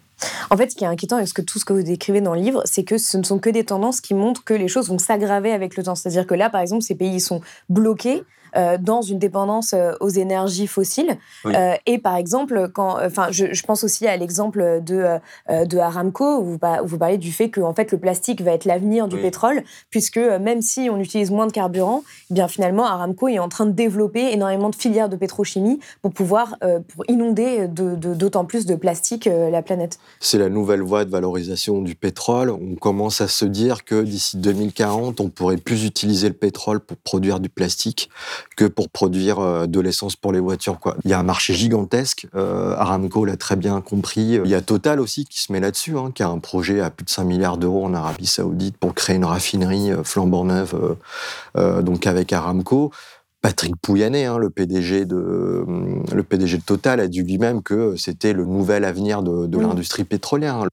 [0.51, 2.40] En fait, ce qui est inquiétant avec que, tout ce que vous décrivez dans le
[2.40, 4.99] livre, c'est que ce ne sont que des tendances qui montrent que les choses vont
[4.99, 5.95] s'aggraver avec le temps.
[5.95, 8.25] C'est-à-dire que là, par exemple, ces pays sont bloqués
[8.57, 11.19] euh, dans une dépendance euh, aux énergies fossiles.
[11.45, 16.38] Euh, et par exemple, quand, enfin, je, je, pense aussi à l'exemple de, de Aramco,
[16.38, 19.16] où vous, vous, parlez du fait que en fait, le plastique va être l'avenir du
[19.19, 23.49] pétrole, puisque même si on utilise moins de carburant, eh bien finalement, Aramco est en
[23.49, 28.66] train de développer énormément de filières de pétrochimie pour pouvoir pour inonder d'autant de, plus
[28.66, 29.99] de plastique la planète.
[30.21, 32.51] C'est la nouvelle voie de valorisation du pétrole.
[32.51, 36.97] On commence à se dire que d'ici 2040, on pourrait plus utiliser le pétrole pour
[36.97, 38.11] produire du plastique
[38.56, 40.78] que pour produire euh, de l'essence pour les voitures.
[40.78, 40.96] Quoi.
[41.04, 44.38] Il y a un marché gigantesque, euh, Aramco l'a très bien compris.
[44.44, 46.90] Il y a Total aussi qui se met là-dessus, hein, qui a un projet à
[46.90, 50.96] plus de 5 milliards d'euros en Arabie Saoudite pour créer une raffinerie euh, flambant neuve,
[51.82, 52.90] donc avec Aramco.
[53.42, 55.64] Patrick Pouyanné, hein, le PDG de
[56.12, 60.04] le PDG de Total, a dit lui-même que c'était le nouvel avenir de, de l'industrie
[60.04, 60.66] pétrolière.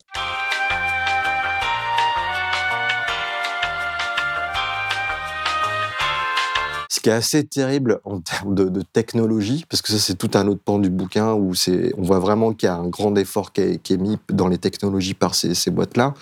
[7.00, 10.62] Qui est assez terrible en termes de, technologie, parce que ça c'est tout un autre
[10.64, 11.54] pan du bouquin où
[11.98, 15.14] on voit vraiment qu'il y a un grand effort qui est, mis dans les technologies
[15.14, 16.14] par ces, boîtes-là.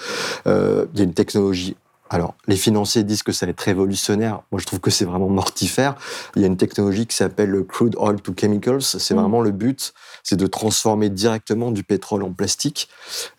[0.48, 1.76] Euh, il y a une technologie
[2.14, 4.42] alors, les financiers disent que ça va être révolutionnaire.
[4.52, 5.96] Moi, je trouve que c'est vraiment mortifère.
[6.36, 8.82] Il y a une technologie qui s'appelle le crude oil to chemicals.
[8.82, 9.18] C'est mm.
[9.18, 12.90] vraiment le but, c'est de transformer directement du pétrole en plastique.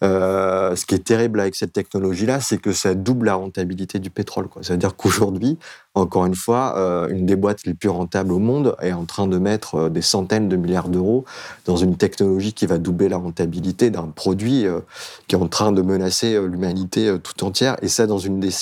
[0.03, 4.09] Euh, ce qui est terrible avec cette technologie-là, c'est que ça double la rentabilité du
[4.09, 4.49] pétrole.
[4.63, 5.59] C'est-à-dire qu'aujourd'hui,
[5.95, 9.27] encore une fois, euh, une des boîtes les plus rentables au monde est en train
[9.27, 11.27] de mettre euh, des centaines de milliards d'euros
[11.67, 14.65] dans une technologie qui va doubler la rentabilité d'un produit
[15.29, 17.77] qui est en train de menacer l'humanité tout entière.
[17.83, 18.62] Et ça, dans une décennie,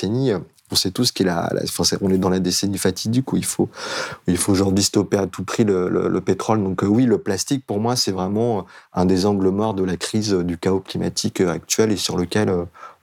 [0.72, 3.64] on sait tous qu'il a, enfin, on est dans la décennie fatidique où il faut,
[3.64, 6.62] où il faut aujourd'hui stopper à tout prix le, le pétrole.
[6.62, 10.32] Donc oui, le plastique, pour moi, c'est vraiment un des angles morts de la crise
[10.32, 12.52] du chaos climatique actuel et sur lequel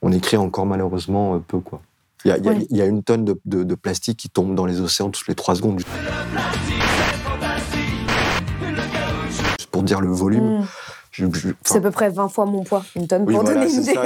[0.02, 1.80] on écrit encore malheureusement peu, quoi.
[2.24, 5.54] Il y, a, une tonne de, plastique qui tombe dans les océans toutes les trois
[5.54, 5.78] secondes.
[5.78, 5.88] Juste
[9.70, 10.66] pour dire le volume.
[11.64, 13.94] C'est à peu près 20 fois mon poids, une tonne pour donner une idée.
[13.94, 14.02] Ça,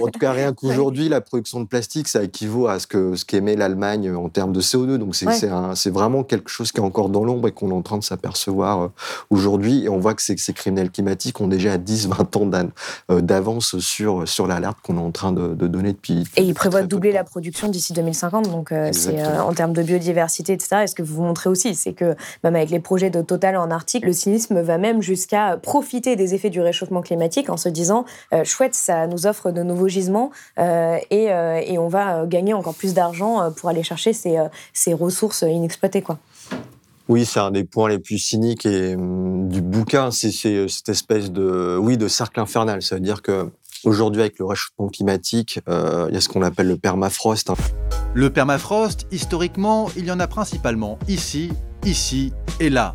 [0.00, 3.24] En tout cas, rien qu'aujourd'hui, la production de plastique, ça équivaut à ce que ce
[3.24, 4.96] qu'émet l'Allemagne en termes de CO2.
[4.96, 7.98] Donc c'est vraiment quelque chose qui est encore dans l'ombre et qu'on est en train
[7.98, 8.88] de s'apercevoir euh,
[9.30, 9.84] aujourd'hui.
[9.84, 12.68] Et on voit que ces, ces criminels climatiques ont déjà 10-20 ans
[13.10, 16.24] euh, d'avance sur, sur l'alerte qu'on est en train de, donner depuis.
[16.36, 18.50] Et ils prévoient de doubler la production d'ici 2050.
[18.50, 20.82] Donc euh, c'est en termes de biodiversité, etc.
[20.84, 23.70] Et ce que vous montrez aussi, c'est que même avec les projets de Total en
[23.70, 28.04] Arctique, le cynisme va même jusqu'à profiter des effets du réchauffement climatique en se disant
[28.44, 33.50] chouette, ça nous offre de nouveaux gisements et, et, on va gagner encore plus d'argent
[33.56, 34.38] pour aller chercher ces,
[34.72, 36.02] ces ressources inexploitées.
[36.02, 36.18] Quoi.
[37.08, 41.30] Oui, c'est un des points les plus cyniques et, hum, du bouquin, c'est cette espèce
[41.30, 42.82] de, oui, de cercle infernal.
[42.82, 43.50] Ça veut dire que
[43.84, 47.50] aujourd'hui, avec le réchauffement climatique, euh, il y a ce qu'on appelle le permafrost.
[47.50, 47.54] Hein.
[48.14, 51.50] Le permafrost, historiquement, il y en a principalement ici,
[51.84, 52.94] ici et là.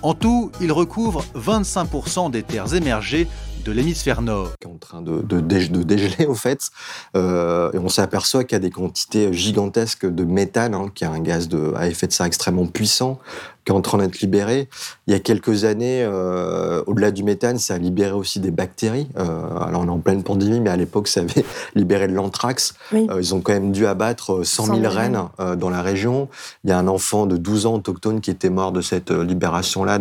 [0.00, 3.28] En tout, il recouvre 25% des terres émergées
[3.64, 4.50] de l'hémisphère nord.
[4.60, 6.70] Qui est en train de, de, de dégeler, au fait.
[7.16, 11.08] Euh, et on s'aperçoit qu'il y a des quantités gigantesques de méthane, hein, qui est
[11.08, 13.18] un gaz de, à effet de serre extrêmement puissant,
[13.64, 14.68] qui est en train d'être libéré.
[15.06, 19.08] Il y a quelques années, euh, au-delà du méthane, ça a libéré aussi des bactéries.
[19.16, 19.24] Euh,
[19.60, 21.44] alors on est en pleine pandémie, mais à l'époque, ça avait
[21.74, 22.74] libéré de l'anthrax.
[22.92, 26.28] Euh, ils ont quand même dû abattre 100 000, rennes euh, dans la région.
[26.64, 30.00] Il y a un enfant de 12 ans autochtone qui était mort de cette libération-là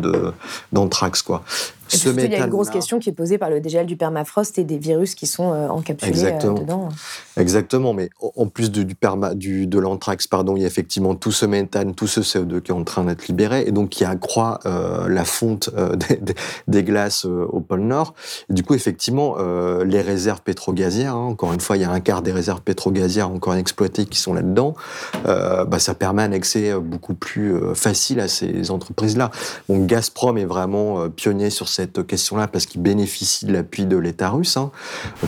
[0.72, 1.22] d'anthrax.
[1.22, 1.44] quoi.
[1.98, 4.58] Ce il y a une grosse question qui est posée par le dégel du permafrost
[4.58, 6.54] et des virus qui sont encapsulés Exactement.
[6.54, 6.90] dedans.
[7.38, 11.16] Exactement, mais en plus de, du perma, du, de l'anthrax, pardon, il y a effectivement
[11.16, 14.06] tout ce méthane, tout ce CO2 qui est en train d'être libéré et donc qui
[14.06, 15.96] accroît euh, la fonte euh,
[16.68, 18.14] des, glaces euh, au pôle Nord.
[18.50, 19.38] Et du coup, effectivement,
[19.86, 23.30] les réserves pétrogazières, hein, encore une fois, il y a un quart des réserves pétrogazières
[23.30, 24.76] encore exploitées qui sont là-dedans,
[25.26, 29.32] bah, ça permet un accès beaucoup plus facile à ces entreprises-là.
[29.70, 34.30] Donc Gazprom est vraiment pionnier sur cette question-là parce qu'il bénéficie de l'appui de l'État
[34.30, 34.58] russe.
[34.58, 34.72] Hein.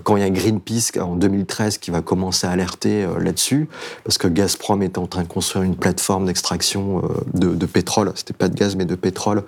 [0.04, 3.68] Quand il y a Greenpeace en 2013 qui va commencer à alerter là-dessus,
[4.04, 7.02] parce que Gazprom est en train de construire une plateforme d'extraction
[7.34, 9.44] de, de pétrole c'était pas de gaz mais de pétrole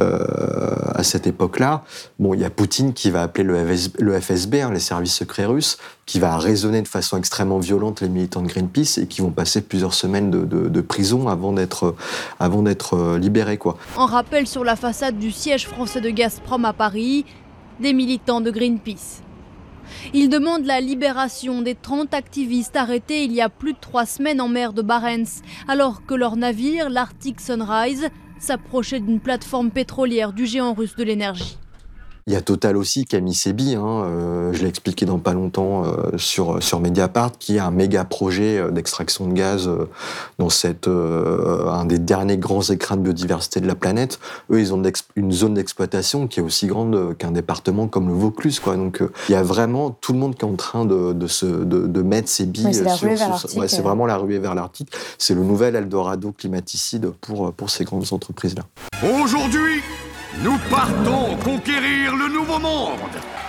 [0.00, 1.84] euh, à cette époque-là.
[2.18, 5.78] Bon, il y a Poutine qui va appeler le, FSB, hein, les services secrets russes,
[6.08, 9.60] qui va raisonner de façon extrêmement violente les militants de Greenpeace et qui vont passer
[9.60, 11.94] plusieurs semaines de, prison avant d'être
[12.40, 13.76] avant d'être euh, libérés quoi.
[13.96, 17.26] En rappel sur la façade du siège français de Gazprom à Paris,
[17.78, 19.22] des militants de Greenpeace.
[20.14, 24.40] Ils demandent la libération des 30 activistes arrêtés il y a plus de trois semaines
[24.40, 30.46] en mer de Barents, alors que leur navire, l'Arctic Sunrise, s'approchait d'une plateforme pétrolière du
[30.46, 31.58] géant russe de l'énergie.
[32.28, 35.06] Il y a Total aussi qui a mis ses billes, hein, euh, je l'ai expliqué
[35.06, 39.32] dans pas longtemps euh, sur, sur Mediapart, qui a un méga projet euh, d'extraction de
[39.32, 39.70] gaz
[40.38, 44.20] dans cette, un des derniers grands écrins de biodiversité de la planète.
[44.50, 44.82] Eux, ils ont
[45.16, 48.60] une zone d'exploitation qui est aussi grande qu'un département comme le Vaucluse.
[48.60, 48.76] Quoi.
[48.76, 51.46] Donc il y a vraiment tout le monde qui est en train de, de, se,
[51.46, 52.86] de, de mettre ses billes sur...
[53.56, 54.92] Ouais, c'est vraiment la ruée vers l'Arctique.
[55.16, 58.64] C'est le nouvel Eldorado climaticide pour, pour ces grandes entreprises-là.
[59.22, 59.80] Aujourd'hui,
[60.42, 62.98] nous partons conquérir le nouveau monde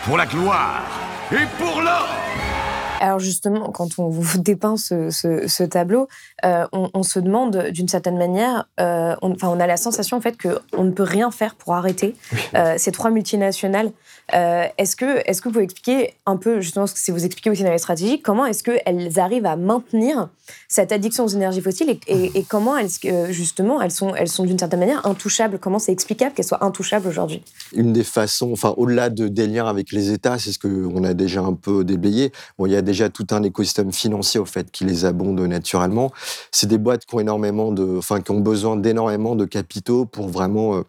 [0.06, 0.84] pour la gloire
[1.32, 2.59] et pour l'or.
[3.00, 6.08] Alors justement, quand on vous dépeint ce, tableau,
[6.46, 10.22] euh, on, se demande d'une certaine manière, euh, on, enfin, on a la sensation en
[10.22, 12.16] fait qu'on ne peut rien faire pour arrêter
[12.56, 13.92] euh, ces trois multinationales.
[14.32, 17.72] est-ce que, est-ce que vous pouvez expliquer un peu justement si vous expliquez aussi dans
[17.72, 20.30] les stratégies, comment est-ce qu'elles arrivent à maintenir
[20.68, 22.90] cette addiction aux énergies fossiles et, comment elles,
[23.32, 25.60] justement elles sont, elles sont d'une certaine manière intouchables?
[25.60, 27.44] Comment c'est explicable qu'elles soient intouchables aujourd'hui?
[27.74, 31.14] Une des façons, enfin au-delà de, des liens avec les États, c'est ce qu'on a
[31.14, 32.32] déjà un peu déblayé.
[32.58, 36.12] Bon, il y a déjà tout un écosystème financier au fait qui les abonde naturellement.
[36.52, 40.28] C'est des boîtes qui ont énormément de, enfin qui ont besoin d'énormément de capitaux pour
[40.28, 40.82] vraiment euh,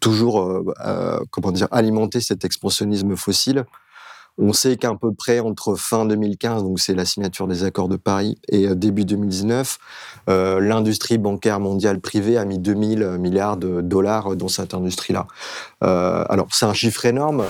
[0.00, 3.64] toujours, euh, euh, comment dire, alimenter cet expansionnisme fossile.
[4.36, 7.96] On sait qu'à peu près entre fin 2015, donc c'est la signature des accords de
[7.96, 9.78] Paris, et début 2019,
[10.26, 15.28] l'industrie bancaire mondiale privée a mis 2000 milliards de dollars dans cette industrie-là.
[15.80, 17.44] alors c'est un chiffre énorme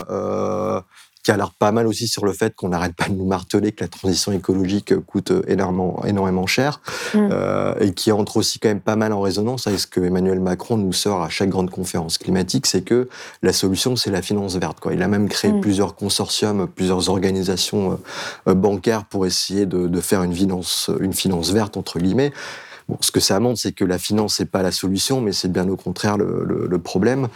[1.25, 3.71] qui a l'air pas mal aussi sur le fait qu'on n'arrête pas de nous marteler
[3.71, 6.81] que la transition écologique coûte énormément, énormément cher,
[7.15, 7.29] mm.
[7.31, 10.39] euh, et qui entre aussi quand même pas mal en résonance avec ce que Emmanuel
[10.39, 13.09] Macron nous sort à chaque grande conférence climatique, c'est que
[13.41, 14.79] la solution, c'est la finance verte.
[14.79, 14.93] Quoi.
[14.93, 15.61] Il a même créé mm.
[15.61, 17.99] plusieurs consortiums, plusieurs organisations
[18.47, 22.33] euh, bancaires pour essayer de, de, faire une finance, une finance verte, entre guillemets.
[22.87, 25.51] Bon, ce que ça montre, c'est que la finance n'est pas la solution, mais c'est
[25.51, 27.29] bien au contraire le, le, le problème.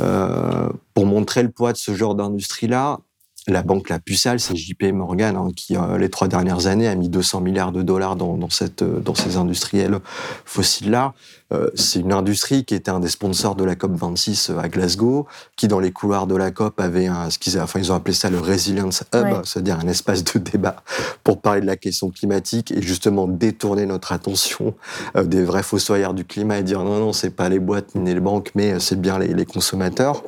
[0.00, 3.00] Euh, pour montrer le poids de ce genre d'industrie-là,
[3.46, 6.88] la banque la plus sale, c'est JP Morgan, hein, qui euh, les trois dernières années
[6.88, 9.98] a mis 200 milliards de dollars dans, dans, cette, euh, dans ces industriels
[10.46, 11.12] fossiles-là.
[11.52, 15.26] Euh, c'est une industrie qui était un des sponsors de la COP 26 à Glasgow,
[15.56, 18.14] qui dans les couloirs de la COP avait un, ce qu'ils, enfin ils ont appelé
[18.14, 20.76] ça le Resilience Hub, c'est-à-dire un espace de débat
[21.22, 24.74] pour parler de la question climatique et justement détourner notre attention
[25.22, 28.20] des vrais fossoyeurs du climat et dire non non c'est pas les boîtes ni les
[28.20, 30.22] banques mais c'est bien les, les consommateurs.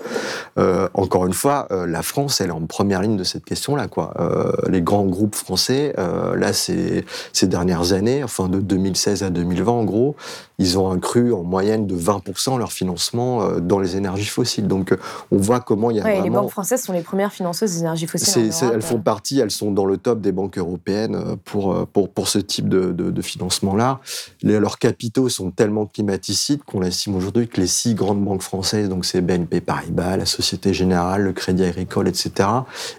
[0.95, 3.87] encore une fois, la France elle est en première de cette question-là.
[3.87, 4.13] Quoi.
[4.19, 9.31] Euh, les grands groupes français, euh, là, ces, ces dernières années, enfin de 2016 à
[9.31, 10.17] 2020 en gros,
[10.59, 14.67] ils ont accru en moyenne de 20% leur financement euh, dans les énergies fossiles.
[14.67, 14.97] Donc
[15.31, 16.25] on voit comment il y a Ouais, vraiment...
[16.25, 18.51] Les banques françaises sont les premières financeuses des énergies fossiles.
[18.51, 18.73] en Europe.
[18.75, 22.39] elles font partie, elles sont dans le top des banques européennes pour, pour, pour ce
[22.39, 24.01] type de, de, de financement-là.
[24.43, 29.05] Leurs capitaux sont tellement climaticides qu'on estime aujourd'hui que les six grandes banques françaises, donc
[29.05, 32.49] c'est BNP Paribas, la Société Générale, le Crédit Agricole, etc.,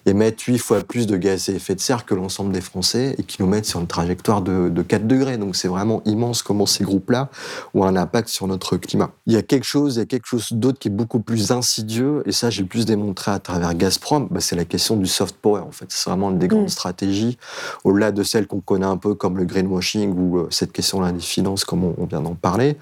[0.05, 3.23] émettent huit fois plus de gaz à effet de serre que l'ensemble des Français et
[3.23, 5.37] qui nous mettent sur une trajectoire de, de 4 degrés.
[5.37, 7.29] Donc c'est vraiment immense comment ces groupes-là
[7.73, 9.11] ont un impact sur notre climat.
[9.25, 11.51] Il y a quelque chose, il y a quelque chose d'autre qui est beaucoup plus
[11.51, 15.07] insidieux, et ça j'ai le plus démontré à travers Gazprom, bah, c'est la question du
[15.07, 15.85] soft power en fait.
[15.89, 16.69] C'est vraiment une des grandes Mm.
[16.69, 17.37] stratégies,
[17.83, 21.19] au-delà de celles qu'on connaît un peu comme le greenwashing ou euh, cette question-là des
[21.19, 22.77] finances comme on, on vient d'en parler.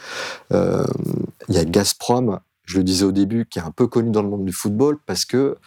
[0.53, 0.83] Euh,
[1.49, 4.23] Il y a Gazprom, je le disais au début, qui est un peu connu dans
[4.23, 5.57] le monde du football parce que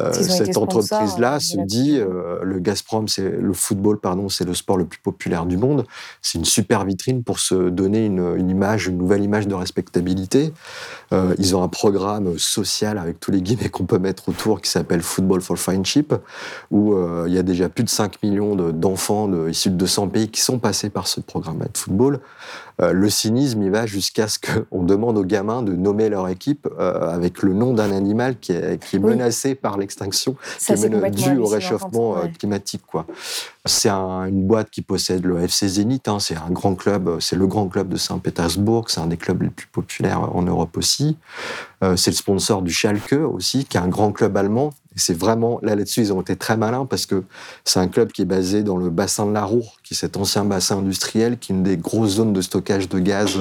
[0.00, 0.10] euh,
[0.46, 4.86] cette entreprise-là se dit, euh, le Gazprom, c'est le football, pardon, c'est le sport le
[4.86, 5.84] plus populaire du monde.
[6.22, 10.52] C'est une super vitrine pour se donner une, une image, une nouvelle image de respectabilité.
[11.12, 14.70] Euh, ils ont un programme social avec tous les guillemets qu'on peut mettre autour qui
[14.70, 16.14] s'appelle Football for Friendship,
[16.70, 19.76] où euh, il y a déjà plus de 5 millions de- d'enfants de, issus de
[19.76, 22.20] 200 pays qui sont passés par ce programme de football.
[22.82, 26.68] Euh, le cynisme, il va jusqu'à ce qu'on demande aux gamins de nommer leur équipe
[26.78, 29.10] euh, avec le nom d'un animal qui est, qui est Oui.
[29.12, 32.32] menacé par l'extinction, qui c'est est mena- dû au réchauffement euh, ouais.
[32.32, 32.82] climatique.
[32.86, 33.06] Quoi.
[33.64, 37.36] C'est un- une boîte qui possède le FC Zénith, hein, c'est un grand club, c'est
[37.36, 41.16] le grand club de Saint-Pétersbourg, c'est un des clubs les plus populaires en Europe aussi.
[41.96, 44.72] C'est le sponsor du Schalke aussi, qui est un grand club allemand.
[44.96, 47.24] C'est vraiment, là, là-dessus, ils ont été très malins parce que
[47.64, 50.16] c'est un club qui est basé dans le bassin de la Roure, qui est cet
[50.16, 53.38] ancien bassin industriel, qui est une des grosses zones de stockage de gaz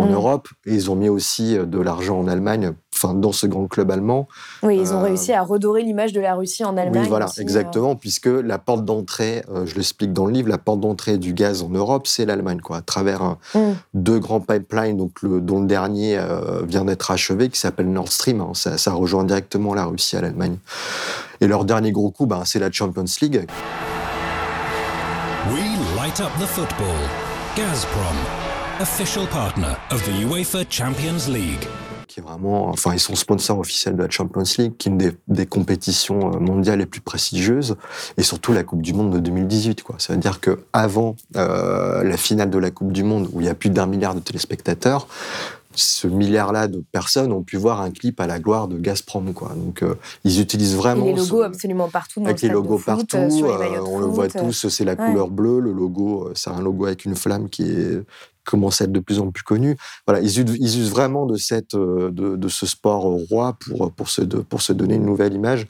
[0.00, 0.12] en Mm.
[0.14, 0.48] Europe.
[0.66, 3.90] Et ils ont mis aussi euh, de l'argent en Allemagne, enfin, dans ce grand club
[3.90, 4.26] allemand.
[4.62, 7.02] Oui, ils ont Euh, réussi à redorer l'image de la Russie en Allemagne.
[7.02, 7.42] Oui, voilà, aussi, euh.
[7.42, 11.32] exactement, puisque la porte d'entrée, euh, je l'explique dans le livre, la porte d'entrée du
[11.34, 13.72] gaz en Europe, c'est l'Allemagne, quoi, à travers un- Mm.
[13.94, 18.10] deux grands pipelines, donc le, dont le dernier euh, vient d'être achevé, qui s'appelle Nord
[18.12, 18.40] Stream.
[18.40, 18.50] hein.
[18.54, 20.56] ça, ça rejoint directement la Russie à l'Allemagne.
[21.40, 23.46] Et leur dernier gros coup, ben, c'est la Champions League.
[25.52, 25.62] We
[25.96, 27.00] light up the football.
[27.56, 28.16] Gazprom,
[28.80, 31.66] official partner of the UEFA Champions League.
[32.08, 34.98] qui est vraiment, enfin, ils sont sponsors officiels de la Champions League, qui est une
[34.98, 37.76] des, des compétitions euh, mondiales les plus prestigieuses,
[38.16, 39.82] et surtout la Coupe du Monde de 2018.
[39.84, 39.94] Quoi.
[39.98, 43.46] Ça veut dire que avant euh, la finale de la Coupe du Monde, où il
[43.46, 45.06] y a plus d'un milliard de téléspectateurs,
[45.76, 49.32] ce milliard-là de personnes ont pu voir un clip à la gloire de Gazprom.
[49.32, 49.52] Quoi.
[49.54, 52.54] Donc, euh, ils utilisent Et vraiment les logos ce- absolument partout dans avec le les
[52.54, 55.06] de logos foot, partout, euh, sur les euh, on le voit tous, c'est la ouais.
[55.06, 58.02] couleur bleue, le logo, c'est un logo avec une flamme qui est
[58.50, 59.76] commence à être de plus en plus connu.
[60.06, 63.92] Voilà, ils usent, ils usent vraiment de cette euh, de, de ce sport roi pour
[63.92, 65.66] pour se de- pour se donner une nouvelle image,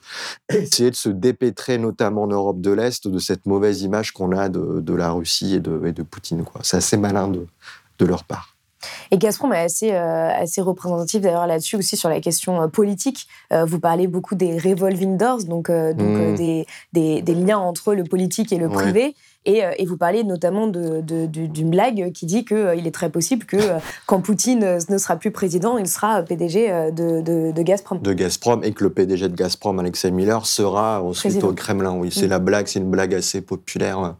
[0.48, 4.48] essayer de se dépêtrer notamment en Europe de l'Est de cette mauvaise image qu'on a
[4.48, 6.44] de, de la Russie et de et de Poutine.
[6.62, 7.46] C'est assez malin de
[7.98, 8.56] de leur part.
[9.10, 13.26] Et Gazprom est assez, euh, assez représentatif d'ailleurs là-dessus aussi sur la question euh, politique.
[13.52, 16.20] Euh, vous parlez beaucoup des revolving doors, donc, euh, donc Mm.
[16.20, 18.82] euh, des, des, des liens entre le politique et le Ouais.
[19.46, 22.94] Et, euh, et vous parlez notamment de- de- de- d'une blague qui dit qu'il est
[22.94, 26.90] très possible que euh, quand Poutine euh, ne sera plus président, il sera PDG euh,
[26.90, 28.00] de, Gazprom.
[28.02, 31.48] de Gazprom et que le PDG de Gazprom, Alexei Miller, sera ensuite Président.
[31.48, 31.92] au Kremlin.
[31.94, 32.30] Oui, c'est Mm.
[32.30, 34.16] la blague, c'est une blague assez populaire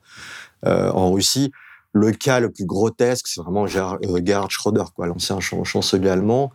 [0.66, 1.52] euh, en Russie.
[1.92, 6.50] Le cas le plus grotesque, c'est vraiment Gerhard, euh, quoi, l'ancien chan- chancelier allemand.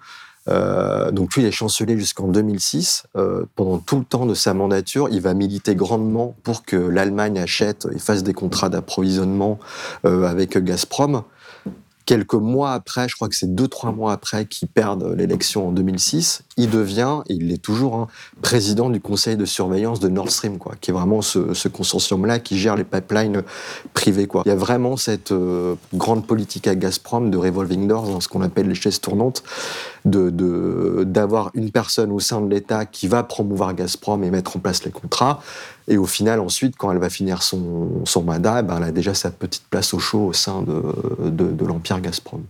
[0.48, 3.04] Euh, donc lui, il est chancelier jusqu'en 2006.
[3.16, 7.40] Euh, pendant tout le temps de sa mandature, il va militer grandement pour que l'Allemagne
[7.40, 9.60] achète et fasse des contrats d'approvisionnement
[10.06, 11.24] euh, avec Gazprom.
[12.06, 15.72] Quelques mois après, je crois que c'est deux, trois mois après qu'ils perdent l'élection en
[15.72, 18.08] 2006, il devient, et il l'est toujours, hein,
[18.42, 22.58] président du conseil de surveillance de Nord Stream, quoi, qui est vraiment ce, consortium-là qui
[22.58, 23.44] gère les pipelines
[23.94, 24.28] privés.
[24.28, 24.44] Quoi.
[24.46, 28.28] Il y a vraiment cette euh, grande politique à Gazprom de revolving doors, hein, ce
[28.28, 29.44] qu'on appelle les chaises tournantes,
[30.06, 34.84] d'avoir une personne au sein de l'État qui va promouvoir Gazprom et mettre en place
[34.84, 35.42] les contrats.
[35.88, 39.30] Et au final, ensuite, quand elle va finir son, mandat, ben, elle a déjà sa
[39.30, 42.44] petite place au chaud au sein de l'empire Gazprom.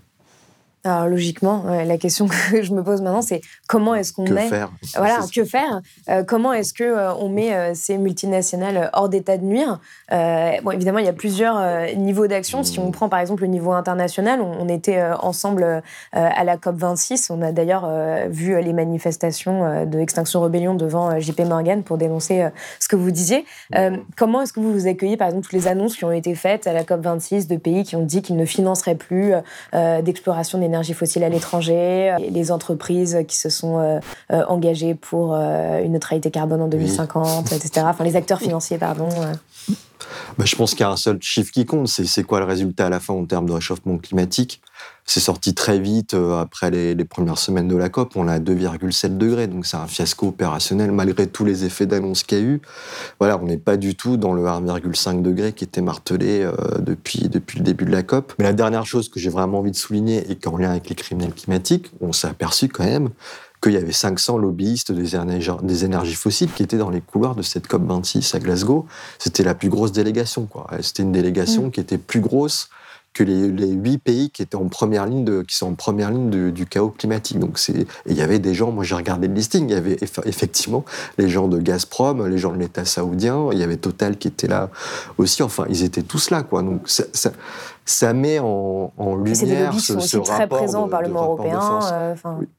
[0.86, 4.72] Alors logiquement, la question que je me pose maintenant, c'est comment est-ce qu'on met faire?
[4.96, 5.82] Voilà, que faire?
[6.10, 9.80] Euh, Comment est-ce que euh, on met euh, ces multinationales hors d'état de nuire?
[10.12, 11.60] Bon, évidemment, il y a plusieurs
[11.96, 12.64] niveaux d'action.
[12.64, 16.76] Si on prend par exemple le niveau international, on, on était ensemble à la COP
[16.78, 17.30] 26.
[17.32, 17.90] On a d'ailleurs
[18.30, 22.48] vu les manifestations de Extinction Rebellion devant JP Morgan pour dénoncer
[22.80, 23.46] ce que vous disiez.
[23.76, 26.36] Euh, comment est-ce que vous vous accueillez par exemple toutes les annonces qui ont été
[26.36, 29.34] faites à la COP 26 de pays qui ont dit qu'ils ne financeraient plus
[29.74, 36.32] d'exploration d'énergie l'énergie fossile à l'étranger, les entreprises qui se sont engagées pour une neutralité
[36.32, 37.86] carbone en 2050, etc.
[37.88, 39.08] Enfin, les acteurs financiers, pardon.
[40.38, 42.88] Bah, je pense qu'il y a un seul chiffre qui compte, c'est quoi le résultat
[42.88, 44.62] à la fin en termes de réchauffement climatique?
[45.08, 48.16] C'est sorti très vite euh, après les, premières semaines de la COP.
[48.16, 52.38] On a 2,7 degrés, donc c'est un fiasco opérationnel malgré tous les effets d'annonce qu'il
[52.40, 52.62] y a eu.
[53.20, 57.30] Voilà, on n'est pas du tout dans le 1,5 degré qui était martelé euh, depuis,
[57.30, 58.34] depuis le début de la COP.
[58.40, 60.96] Mais la dernière chose que j'ai vraiment envie de souligner et qu'en lien avec les
[60.96, 63.10] criminels climatiques, on s'est aperçu quand même
[63.62, 67.68] qu'il y avait 500 lobbyistes des énergies, fossiles qui étaient dans les couloirs de cette
[67.68, 68.88] COP26 à Glasgow.
[69.20, 70.50] C'était la plus grosse délégation.
[70.82, 71.72] C'était une délégation mm.
[71.72, 72.70] qui était plus grosse
[73.16, 76.52] que les, huit pays qui étaient en première ligne de, qui sont en première ligne
[76.52, 77.40] du chaos climatique.
[77.40, 79.98] Donc c'est, il y avait des gens, moi j'ai regardé le listing, il y avait
[80.26, 80.84] effectivement
[81.18, 84.48] les gens de Gazprom, les gens de l'État saoudien, il y avait Total qui était
[84.48, 84.70] là
[85.18, 85.42] aussi.
[85.44, 86.62] Enfin, ils étaient tous là, quoi.
[86.62, 87.06] Donc ça,
[87.86, 91.80] ça, met en, en lumière ce, sont aussi très présents au Parlement européen.
[91.94, 92.16] Euh,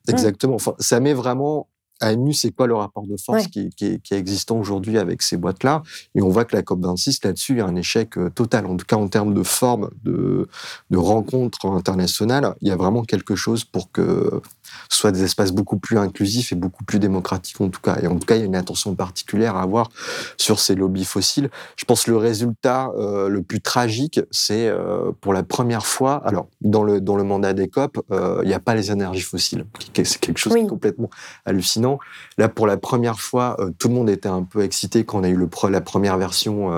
[0.08, 0.54] exactement.
[0.54, 1.68] Enfin, ça met vraiment
[2.16, 5.82] nu, c'est quoi le rapport de force qui, qui, est existant aujourd'hui avec ces boîtes-là?
[6.14, 8.66] Et on voit que la COP26, là-dessus, il y a un échec euh, total.
[8.66, 10.48] En tout cas, en termes de forme de,
[10.90, 14.42] de rencontres internationales, il y a vraiment quelque chose pour que
[14.88, 17.98] soit des espaces beaucoup plus inclusifs et beaucoup plus démocratiques en tout cas.
[18.02, 19.90] Et en tout cas, il y a une attention particulière à avoir
[20.36, 21.50] sur ces lobbies fossiles.
[21.76, 26.22] Je pense que le résultat euh, le plus tragique, c'est euh, pour la première fois,
[26.24, 29.22] alors dans le, dans le mandat des COP, euh, il n'y a pas les énergies
[29.22, 29.66] fossiles.
[29.94, 31.10] C'est quelque chose de complètement
[31.44, 31.98] hallucinant.
[32.38, 35.28] Là, pour la première fois, tout le monde était un peu excité quand on a
[35.28, 36.70] eu le, la première version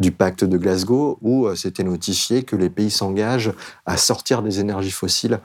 [0.00, 3.52] du pacte de Glasgow, où c'était notifié que les pays s'engagent
[3.84, 5.40] à sortir des énergies fossiles.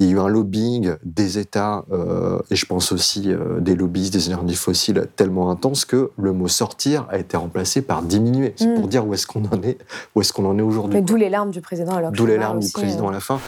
[0.00, 3.74] Il y a eu un lobbying des États, euh, et je pense aussi euh, des
[3.74, 8.54] lobbyistes des énergies fossiles tellement intense que le mot sortir a été remplacé par diminuer.
[8.56, 8.88] C'est pour mm.
[8.88, 9.76] dire où est-ce qu'on en est,
[10.14, 11.02] où est-ce qu'on en est aujourd'hui.
[11.02, 12.12] D'où les larmes du président alors.
[12.12, 13.38] D'où les larmes du président à la fin.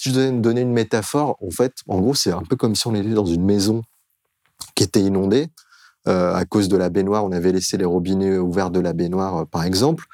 [0.00, 2.88] Si je devais donner une métaphore, en fait, en gros, c'est un peu comme si
[2.88, 3.82] on était dans une maison
[4.74, 5.46] qui était inondée.
[6.08, 9.36] Euh, à cause de la baignoire, on avait laissé les robinets ouverts de la baignoire,
[9.36, 10.06] euh, par exemple,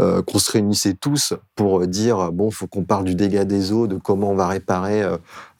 [0.00, 3.86] euh, qu'on se réunissait tous pour dire bon, faut qu'on parle du dégât des eaux,
[3.86, 5.04] de comment on va réparer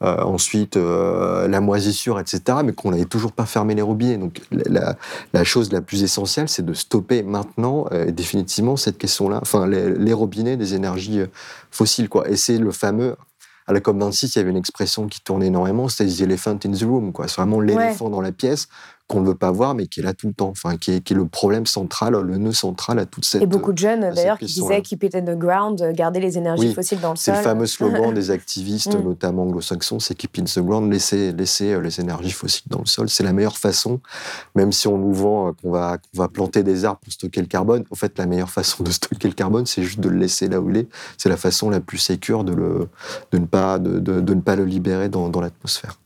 [0.01, 2.59] ensuite la moisissure, etc.
[2.63, 4.17] Mais qu'on n'avait toujours pas fermé les robinets.
[4.17, 9.39] Donc la, chose la plus essentielle, c'est de stopper maintenant définitivement cette question-là.
[9.41, 11.21] Enfin, les, les, robinets des énergies
[11.71, 12.29] fossiles, quoi.
[12.29, 13.15] Et c'est le fameux
[13.65, 16.71] à la COP26, il y avait une expression qui tournait énormément, c'était the elephant in
[16.71, 17.27] the room, quoi.
[17.27, 18.69] C'est vraiment l'éléphant dans la pièce
[19.07, 20.99] qu'on ne veut pas voir, mais qui est là tout le temps, enfin, qui est,
[21.01, 23.41] qui est, le problème central, le nœud central à toute cette.
[23.41, 26.73] Et beaucoup de jeunes, d'ailleurs, qui disaient keep it in the ground, garder les énergies
[26.73, 27.35] fossiles dans le sol.
[27.35, 29.03] C'est le fameux slogan des activistes, mm.
[29.03, 32.79] notamment anglo-saxons, c'est keep it in the ground, laisser, laisser euh, les énergies fossiles dans
[32.79, 33.09] le sol.
[33.09, 34.01] C'est la meilleure façon,
[34.55, 35.97] même si on nous vend euh, qu'on va,
[36.27, 37.85] planter des arbres pour stocker le carbone.
[37.89, 40.59] En fait, la meilleure façon de stocker le carbone, c'est juste de le laisser là
[40.59, 40.89] où il est.
[41.17, 42.89] C'est la façon la plus sécure de, le,
[43.31, 45.97] de, ne, pas, de, de, de ne pas le libérer dans, dans l'atmosphère.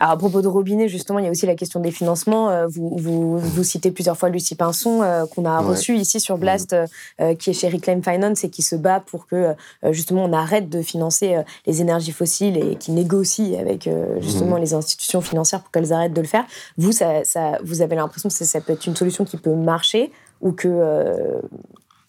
[0.00, 2.50] Alors, à propos de robinet, justement, il y a aussi la question des financements.
[2.50, 6.74] Euh, vous, vous, citez plusieurs fois Lucie Pinson, euh, qu'on a reçu ici sur Blast,
[7.20, 9.54] euh, qui est chez Reclaim Finance et qui se bat pour que,
[9.90, 13.88] justement, on arrête de financer les énergies fossiles et qui négocie avec,
[14.20, 16.44] justement, les institutions financières pour qu'elles arrêtent de le faire.
[16.78, 20.10] Vous, ça, ça vous avez l'impression que ça peut être une solution qui peut marcher
[20.40, 21.40] ou que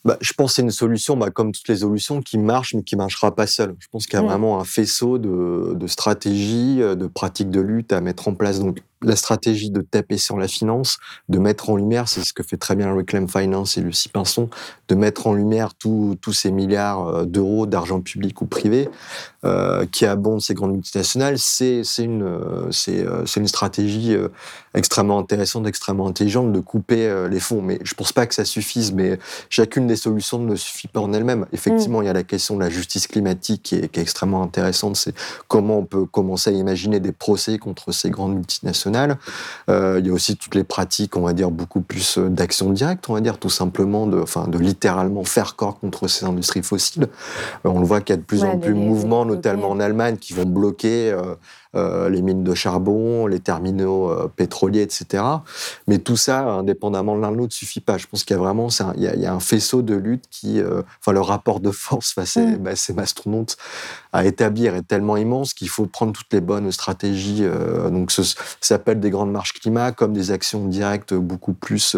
[0.05, 2.83] bah, je pense que c'est une solution, bah, comme toutes les solutions, qui marche, mais
[2.83, 3.75] qui ne marchera pas seule.
[3.79, 7.93] Je pense qu'il y a vraiment un faisceau de, de stratégies, de pratiques de lutte
[7.93, 8.59] à mettre en place.
[8.59, 10.97] Donc, la stratégie de taper sur la finance,
[11.29, 14.49] de mettre en lumière, c'est ce que fait très bien Reclaim Finance et Lucie Pinson,
[14.87, 18.89] de mettre en lumière tous ces milliards euh, d'euros d'argent public ou privé
[19.45, 24.15] euh, qui abondent ces grandes multinationales, c'est une, euh, une stratégie
[24.73, 27.61] extrêmement intéressante, extrêmement intelligente de couper les fonds.
[27.61, 31.13] Mais je pense pas que ça suffise, mais chacune des solutions ne suffit pas en
[31.13, 31.45] elle-même.
[31.51, 35.13] Effectivement, il y a la question de la justice climatique qui est extrêmement intéressante, c'est
[35.47, 38.92] comment on peut commencer à imaginer des procès contre ces grandes multinationales
[39.69, 42.71] euh, il y a aussi toutes les pratiques, on va dire, beaucoup plus euh, d'action
[42.71, 46.63] directe, on va dire, tout simplement, de, enfin, de littéralement faire corps contre ces industries
[46.63, 47.07] fossiles.
[47.65, 49.79] Euh, on le voit qu'il y a de plus en plus de mouvements, notamment en
[49.79, 51.15] Allemagne, qui vont bloquer
[51.74, 55.24] les mines de charbon, les terminaux euh, pétroliers, etc.
[55.88, 57.97] Mais tout ça, indépendamment de l'un de l'autre, suffit pas.
[57.97, 60.82] Je pense qu'il y a vraiment, il y, a un faisceau de lutte qui, euh,
[60.99, 62.57] enfin, le rapport de force face à mm.
[62.57, 63.57] bah, ces mastodontes
[64.11, 67.43] à établir est tellement immense qu'il faut prendre toutes les bonnes stratégies.
[67.91, 68.21] donc, ça
[68.61, 71.95] s'appelle des grandes marches climat comme des actions directes beaucoup plus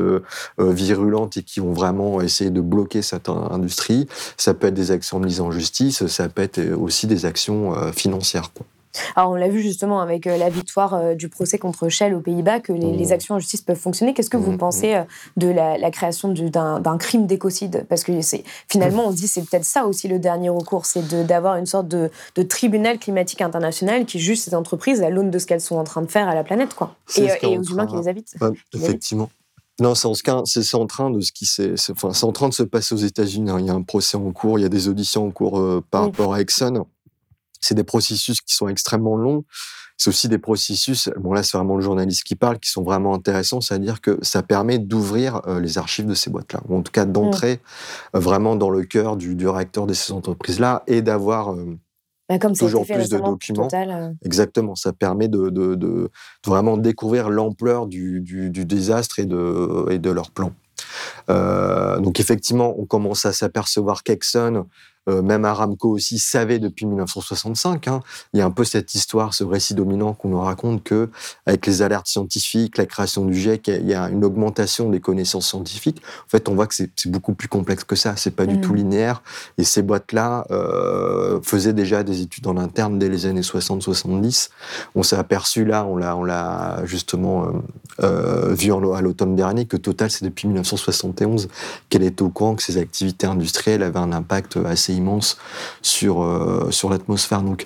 [0.57, 4.07] virulentes et qui vont vraiment essayer de bloquer cette industrie.
[4.38, 7.73] Ça peut être des actions de mise en justice, ça peut être aussi des actions
[7.91, 8.53] financières.
[8.53, 8.65] Quoi.
[9.15, 12.19] Alors, on l'a vu justement avec euh, la victoire euh, du procès contre Shell aux
[12.19, 13.11] Pays-Bas, que les, les, mmh.
[13.11, 14.13] actions en justice peuvent fonctionner.
[14.13, 15.05] Qu'est-ce que vous mmh, pensez mmh.
[15.37, 17.85] de la, la création d'un crime d'écocide?
[17.89, 18.11] Parce que
[18.67, 21.87] finalement, on se dit c'est peut-être ça aussi le dernier recours, c'est d'avoir une sorte
[21.87, 25.77] de, de, tribunal climatique international qui juge ces entreprises à l'aune de ce qu'elles sont
[25.77, 26.95] en train de faire à la planète, quoi.
[27.17, 28.35] Et, et aux humains qui les habitent.
[28.73, 29.29] effectivement.
[29.81, 32.99] Non, c'est en, train de ce qui c'est, enfin, en train de se passer aux
[32.99, 33.51] États-Unis.
[33.51, 33.59] Hein.
[33.59, 35.83] Il y a un procès en cours, il y a des auditions en cours euh,
[35.91, 36.85] par rapport à Exxon.
[37.66, 39.43] C'est des processus qui sont extrêmement longs.
[39.97, 43.13] C'est aussi des processus, bon là c'est vraiment le journaliste qui parle, qui sont vraiment
[43.13, 46.91] intéressants, c'est-à-dire que ça permet d'ouvrir euh, les archives de ces boîtes-là, ou en tout
[46.91, 47.61] cas d'entrer
[48.13, 48.20] mmh.
[48.20, 51.78] vraiment dans le cœur du, du réacteur de ces entreprises-là et d'avoir euh,
[52.28, 53.68] bah, comme toujours plus de documents.
[53.72, 54.11] Euh.
[54.24, 56.09] Exactement, ça permet de, de, de,
[56.45, 60.51] vraiment découvrir l'ampleur du, du, du, désastre et de, et de leur plan.
[61.30, 64.66] Euh, donc effectivement, on commence à s'apercevoir qu'Exxon
[65.07, 67.87] euh, même Aramco aussi savait depuis 1965.
[67.87, 68.01] Hein.
[68.33, 71.09] Il y a un peu cette histoire, ce récit dominant qu'on nous raconte que,
[71.45, 75.47] avec les alertes scientifiques, la création du GIEC, il y a une augmentation des connaissances
[75.47, 76.01] scientifiques.
[76.25, 78.15] En fait, on voit que c'est beaucoup plus complexe que ça.
[78.15, 78.77] C'est pas du tout mmh.
[78.77, 79.23] linéaire.
[79.57, 84.49] Et ces boîtes-là euh, faisaient déjà des études en interne dès les années 60-70.
[84.95, 87.47] On s'est aperçu là, on l'a, on l'a justement
[88.01, 91.47] euh, vu à l'automne dernier que Total, c'est depuis 1971
[91.89, 95.37] qu'elle était au courant que ses activités industrielles avaient un impact assez immense
[95.81, 97.41] sur, euh, sur l'atmosphère.
[97.41, 97.65] Donc,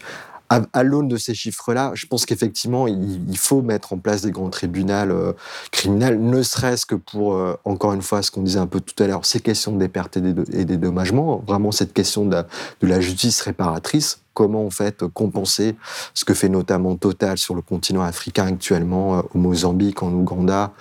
[0.51, 4.49] à, l'aune de ces chiffres-là, je pense qu'effectivement, il, faut mettre en place des grands
[4.49, 5.33] tribunaux euh,
[5.69, 9.03] criminels, ne serait-ce que pour, euh, encore une fois, ce qu'on disait un peu tout
[9.03, 12.43] à l'heure, ces questions des pertes et des, dédommagements, vraiment cette question de
[12.81, 15.75] la, justice réparatrice, comment en fait compenser
[16.15, 20.73] ce que fait notamment Total sur le continent africain actuellement, au Mozambique, en Ouganda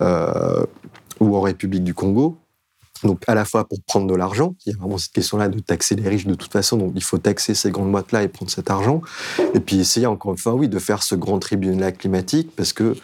[0.00, 2.38] ou en République du Congo.
[3.04, 5.58] Donc, à la fois pour prendre de l'argent, il y a vraiment cette question-là de
[5.58, 8.50] taxer les riches de toute façon, donc il faut taxer ces grandes boîtes-là et prendre
[8.50, 9.02] cet argent.
[9.54, 12.96] Et puis essayer, encore une fois, oui, de faire ce grand tribunal climatique, parce que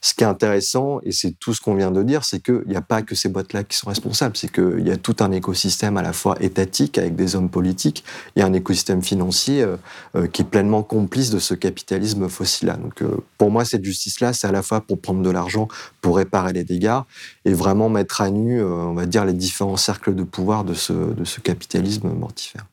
[0.00, 2.76] ce qui est intéressant, et c'est tout ce qu'on vient de dire, c'est qu'il n'y
[2.76, 5.96] a pas que ces boîtes-là qui sont responsables, c'est qu'il y a tout un écosystème
[5.96, 8.04] à la fois étatique avec des hommes politiques
[8.36, 9.76] et un écosystème financier euh,
[10.14, 12.76] euh, qui est pleinement complice de ce capitalisme fossile-là.
[12.76, 15.66] Donc euh, pour moi, cette justice-là, c'est à la fois pour prendre de l'argent,
[16.00, 17.00] pour réparer les dégâts
[17.44, 20.92] et vraiment mettre à nu, on va dire, les différents cercles de pouvoir de ce,
[20.92, 22.66] de ce capitalisme mortifère.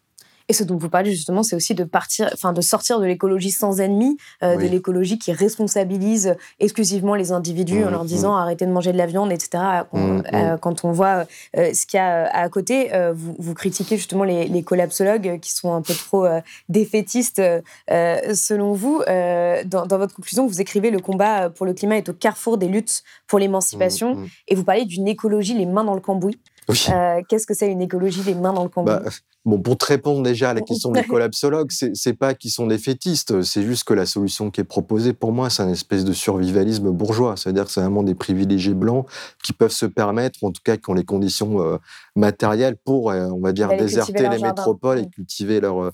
[0.47, 3.51] Et ce dont vous parlez justement, c'est aussi de partir, enfin de sortir de l'écologie
[3.51, 8.39] sans ennemis, euh, de l'écologie qui responsabilise exclusivement les individus en mmh, leur disant mmh.
[8.39, 9.63] arrêtez de manger de la viande, etc.
[9.91, 11.25] Mmh, euh, quand on voit
[11.57, 15.51] euh, ce qu'il y a à côté, vous, vous, critiquez justement les, les, collapsologues qui
[15.51, 16.27] sont un peu trop
[16.69, 17.41] défaitistes
[17.87, 19.01] selon vous.
[19.05, 22.67] Dans, dans, votre conclusion, vous écrivez le combat pour le climat est au carrefour des
[22.67, 24.17] luttes pour l'émancipation,
[24.47, 26.37] et vous parlez d'une écologie les mains dans le cambouis.
[26.67, 29.03] Qu'est-ce que c'est une écologie les mains dans le cambouis bah,
[29.45, 32.79] Bon, pour te répondre déjà à la question des collapsologues, c'est pas qu'ils sont des
[32.79, 36.13] fétistes, c'est juste que la solution qui est proposée, pour moi, c'est un espèce de
[36.13, 37.35] survivalisme bourgeois.
[37.37, 39.05] C'est-à-dire que c'est vraiment des privilégiés blancs
[39.43, 41.77] qui peuvent se permettre, en tout cas qui ont les conditions euh,
[42.15, 45.91] matérielles pour, euh, on va dire, déserter les métropoles et cultiver leur, euh,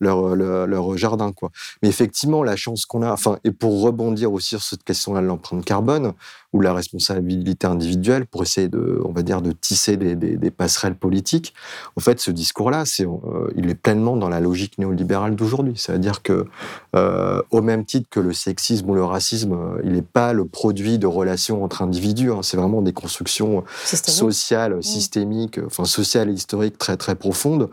[0.00, 0.34] leur,
[0.66, 1.32] leur, jardin.
[1.32, 1.50] Quoi.
[1.82, 5.26] Mais effectivement, la chance qu'on a, enfin, et pour rebondir aussi sur cette question-là de
[5.26, 6.14] l'empreinte carbone
[6.54, 10.94] ou la responsabilité individuelle, pour essayer de, on va dire, de tisser des, des, passerelles
[10.94, 11.52] politiques,
[11.96, 15.74] en fait, ce discours-là, c'est, euh, il est pleinement dans la logique néolibérale d'aujourd'hui.
[15.76, 16.46] C'est-à-dire que,
[16.94, 20.44] euh, au même titre que le sexisme ou le racisme, euh, il n'est pas le
[20.44, 22.30] produit de relations entre individus.
[22.30, 22.40] Hein.
[22.42, 24.82] c'est vraiment des constructions sociales, mmh.
[24.82, 27.68] systémiques, enfin sociales et historiques très très profondes.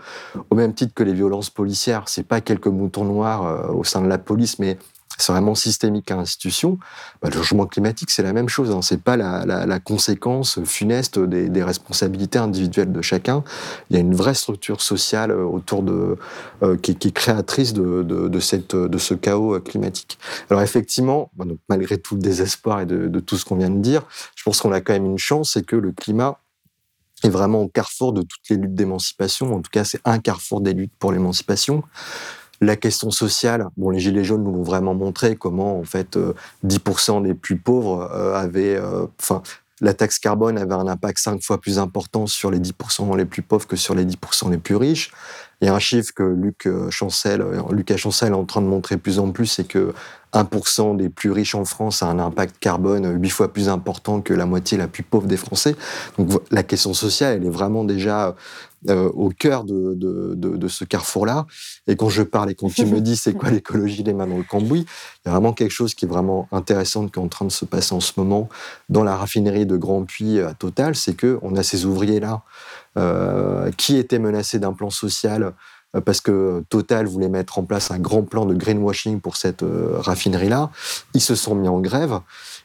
[0.50, 4.02] Au même titre que les violences policières, c'est pas quelques moutons noirs euh, au sein
[4.02, 4.78] de la police, mais
[5.22, 6.78] c'est vraiment systémique à l'institution.
[7.22, 8.72] Bah, le changement climatique, c'est la même chose.
[8.72, 8.82] Hein.
[8.82, 13.44] C'est pas la, conséquence funeste des, responsabilités individuelles de chacun.
[13.90, 16.18] Il y a une vraie structure sociale euh, autour de
[16.64, 20.18] euh, qui, est créatrice de, ce chaos climatique.
[20.50, 24.04] Alors effectivement, bah, malgré tout le désespoir et de tout ce qu'on vient de dire,
[24.36, 26.40] je pense qu'on a quand même une chance, c'est que le climat
[27.24, 29.54] est vraiment au carrefour de toutes les luttes d'émancipation.
[29.54, 31.84] En tout cas, c'est un carrefour des luttes pour l'émancipation.
[32.64, 36.16] La question sociale, bon, les Gilets jaunes nous l'ont vraiment montré comment, en fait,
[36.64, 39.42] 10% euh, des plus pauvres euh, avaient, euh, enfin,
[39.82, 43.42] la taxe carbone avait un impact cinq fois plus important sur les 10% les plus
[43.42, 45.12] pauvres que sur les 10% les plus riches.
[45.60, 48.98] Il y a un chiffre que Luc Chancel, Lucas Chancel est en train de montrer
[48.98, 49.94] plus en plus, c'est que
[50.34, 54.34] 1% des plus riches en France a un impact carbone 8 fois plus important que
[54.34, 55.76] la moitié la plus pauvre des Français.
[56.18, 58.36] Donc la question sociale, elle est vraiment déjà
[58.90, 61.46] euh, au cœur de, de, de, de ce carrefour-là.
[61.88, 64.38] Et quand je parle et quand tu me dis c'est quoi l'écologie des mains dans
[64.38, 64.86] le cambouis,
[65.24, 67.52] il y a vraiment quelque chose qui est vraiment intéressant qui est en train de
[67.52, 68.50] se passer en ce moment
[68.90, 72.44] dans la raffinerie de Grand Puy à Total, c'est que on a ces ouvriers-là
[72.98, 75.54] euh, qui étaient menacés d'un plan social
[75.96, 79.64] euh, parce que Total voulait mettre en place un grand plan de greenwashing pour cette
[79.64, 80.72] euh, raffinerie-là.
[81.14, 82.20] Ils se sont mis en grève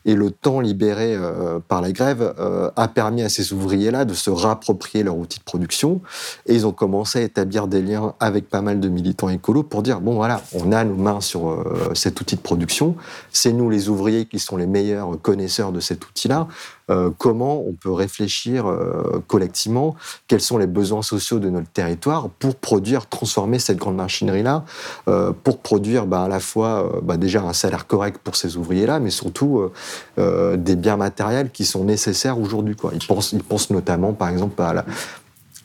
[0.06, 2.34] et le temps libéré euh, par la grève
[2.76, 6.00] a permis à ces ouvriers-là de se réapproprier leur outil de production
[6.46, 9.82] et ils ont commencé à établir des liens avec pas mal de militants écolos pour
[9.82, 12.96] dire bon voilà, on a nos mains sur cet outil de production,
[13.32, 16.48] c'est nous les ouvriers qui sont les meilleurs connaisseurs de cet outil-là.
[16.88, 19.96] Euh, comment on peut réfléchir euh, collectivement,
[20.28, 24.64] quels sont les besoins sociaux de notre territoire pour produire, transformer cette grande machinerie-là,
[25.08, 29.00] euh, pour produire bah, à la fois bah, déjà un salaire correct pour ces ouvriers-là,
[29.00, 29.70] mais surtout
[30.16, 32.76] des biens matériels qui sont nécessaires aujourd'hui.
[32.92, 34.84] Ils pensent, ils pensent notamment, par exemple, à la,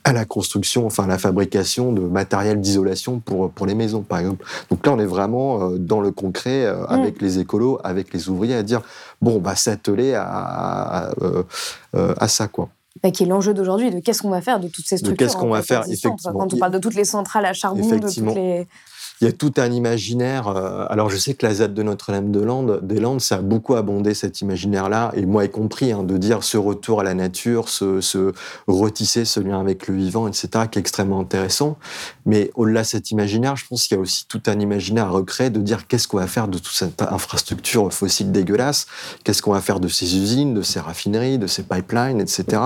[0.03, 4.19] à la construction, enfin à la fabrication de matériel d'isolation pour, pour les maisons, par
[4.19, 4.45] exemple.
[4.69, 6.85] Donc là, on est vraiment euh, dans le concret euh, mm.
[6.89, 8.81] avec les écolos, avec les ouvriers, à dire
[9.21, 11.43] bon, on va s'atteler à, à, euh,
[12.17, 12.69] à, ça, quoi.
[13.03, 15.27] Bah, qui est l'enjeu d'aujourd'hui, de qu'est-ce qu'on va faire de toutes ces structures.
[15.27, 16.39] Qu'est-ce qu'on va faire, effectivement.
[16.39, 18.67] Quand on parle de toutes les centrales à charbon, de toutes les
[19.21, 20.47] il y a tout un imaginaire.
[20.47, 24.15] Euh, alors, je sais que la ZAD de Notre-Dame-des-Landes, des Landes, ça a beaucoup abondé
[24.15, 28.33] cet imaginaire-là, et moi y compris, hein, de dire ce retour à la nature, ce,
[28.67, 31.77] retisser ce lien avec le vivant, etc., qui est extrêmement intéressant.
[32.25, 35.11] Mais au-delà de cet imaginaire, je pense qu'il y a aussi tout un imaginaire à
[35.11, 38.87] recréer de dire qu'est-ce qu'on va faire de toute cette infrastructure fossile dégueulasse,
[39.23, 42.61] qu'est-ce qu'on va faire de ces usines, de ces raffineries, de ces pipelines, etc.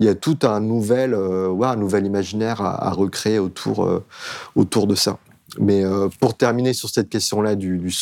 [0.00, 4.04] Il y a tout un nouvel, euh, un nouvel imaginaire à, recréer autour, euh,
[4.54, 5.18] autour de ça.
[5.58, 7.92] Mais euh, pour terminer sur cette question-là du,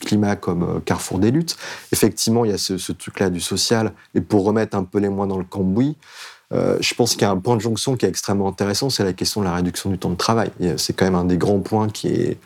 [0.00, 1.56] climat comme euh, carrefour des luttes,
[1.92, 3.92] effectivement, il y a ce, ce truc-là du social.
[4.14, 5.96] Et pour remettre un peu les moins dans le cambouis,
[6.52, 9.04] euh, je pense qu'il y a un point de jonction qui est extrêmement intéressant, c'est
[9.04, 10.50] la question de la réduction du temps de travail.
[10.76, 12.38] C'est quand même un des grands points qui est,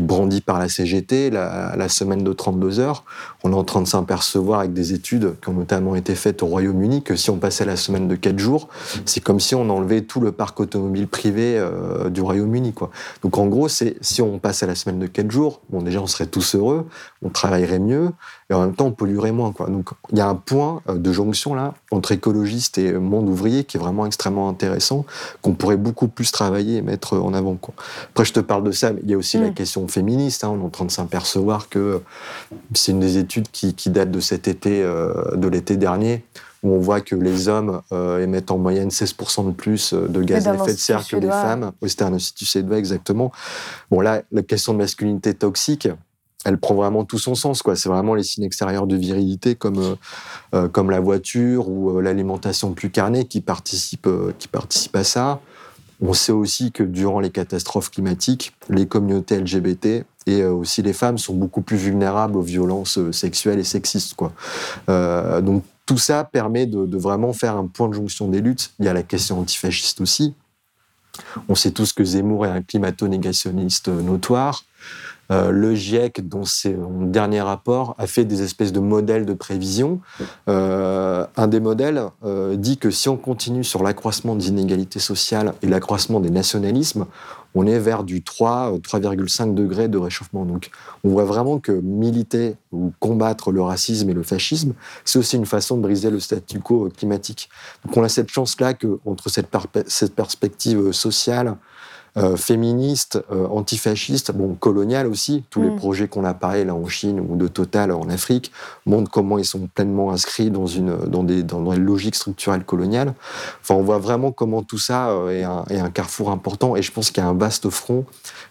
[0.00, 3.04] brandi par la CGT, la, semaine de 32 heures.
[3.44, 6.46] On est en train de s'apercevoir avec des études qui ont notamment été faites au
[6.46, 8.68] Royaume-Uni que si on passait la semaine de 4 jours,
[9.04, 12.74] c'est comme si on enlevait tout le parc automobile privé euh, du Royaume-Uni.
[13.22, 16.54] Donc en gros, si on passait la semaine de 4 jours, déjà on serait tous
[16.54, 16.88] heureux,
[17.22, 18.10] on travaillerait mieux,
[18.50, 19.52] et en même temps on polluerait moins.
[19.68, 23.51] Donc il y a un point euh, de jonction là entre écologistes et monde ouvrier
[23.64, 25.04] qui est vraiment extrêmement intéressant,
[25.42, 27.54] qu'on pourrait beaucoup plus travailler et mettre en avant.
[27.56, 27.74] Quoi.
[28.10, 29.54] Après je te parle de ça, mais il y a aussi la mm.
[29.54, 30.44] question féministe.
[30.44, 30.50] Hein.
[30.54, 32.00] on est en train de s'apercevoir que
[32.74, 36.24] c'est une des études qui, qui date de cet été, euh, de l'été dernier,
[36.62, 40.46] où on voit que les hommes euh, émettent en moyenne 16% de plus de gaz
[40.46, 41.72] à effet de serre que les femmes.
[41.86, 43.32] c'était un institut suédois, exactement.
[43.90, 45.88] Bon, là, la question de masculinité toxique,
[46.44, 47.62] elle prend vraiment tout son sens.
[47.74, 49.94] C'est vraiment les signes extérieurs de virilité comme, euh,
[50.54, 55.40] euh, comme la voiture ou euh, l'alimentation plus carnée qui participent, qui participent à ça.
[56.00, 61.18] On sait aussi que durant les catastrophes climatiques, les communautés LGBT et aussi les femmes
[61.18, 64.14] sont beaucoup plus vulnérables aux violences sexuelles et sexistes.
[64.14, 64.32] Quoi.
[65.42, 68.72] donc tout ça permet de, de, vraiment faire un point de jonction des luttes.
[68.80, 70.34] Il y a la question antifasciste aussi.
[71.48, 74.64] On sait tous que Zemmour est un climato-négationniste notoire.
[75.30, 80.00] Euh, le GIEC, dans son dernier rapport, a fait des espèces de modèles de prévision.
[80.48, 85.54] Euh, un des modèles euh, dit que si on continue sur l'accroissement des inégalités sociales
[85.62, 87.06] et l'accroissement des nationalismes,
[87.54, 90.44] on est vers du 3, 3,5 degrés de réchauffement.
[90.44, 90.70] Donc,
[91.04, 94.72] on voit vraiment que militer ou combattre le racisme et le fascisme,
[95.04, 97.50] c'est aussi une façon de briser le statu quo climatique.
[97.84, 99.48] Donc, on a cette chance-là que, entre cette,
[99.86, 101.56] cette perspective sociale,
[102.18, 105.44] euh, féministe, euh, antifasciste, bon, colonial aussi.
[105.48, 105.76] Tous les mm.
[105.76, 108.52] projets qu'on a parlé là en Chine ou de Total en Afrique
[108.84, 113.14] montrent comment ils sont pleinement inscrits dans une, dans des, dans une logique structurelle coloniale.
[113.62, 116.82] Enfin, on voit vraiment comment tout ça euh, est un, est un carrefour important et
[116.82, 118.04] je pense qu'il y a un vaste front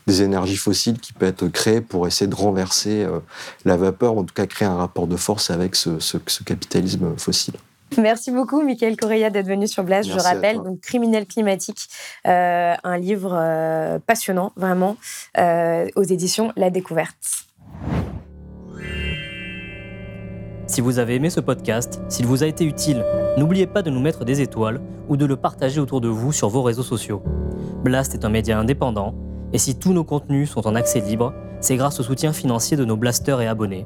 [0.08, 3.06] des énergies fossiles qui peut être créé pour essayer de renverser
[3.66, 7.14] la vapeur, en tout cas créer un rapport de force avec ce, ce, ce capitalisme
[7.18, 7.54] fossile.
[7.98, 10.10] Merci beaucoup, Michael Correa, d'être venu sur Blast.
[10.10, 11.90] Je rappelle, donc Criminel climatique,
[12.28, 14.96] euh, un livre euh, passionnant, vraiment,
[15.38, 17.46] euh, aux éditions La Découverte.
[20.68, 23.04] Si vous avez aimé ce podcast, s'il vous a été utile,
[23.38, 24.80] n'oubliez pas de nous mettre des étoiles
[25.10, 27.22] ou de le partager autour de vous sur vos réseaux sociaux.
[27.84, 29.14] Blast est un média indépendant,
[29.52, 32.86] et si tous nos contenus sont en accès libre, c'est grâce au soutien financier de
[32.86, 33.86] nos blasters et abonnés.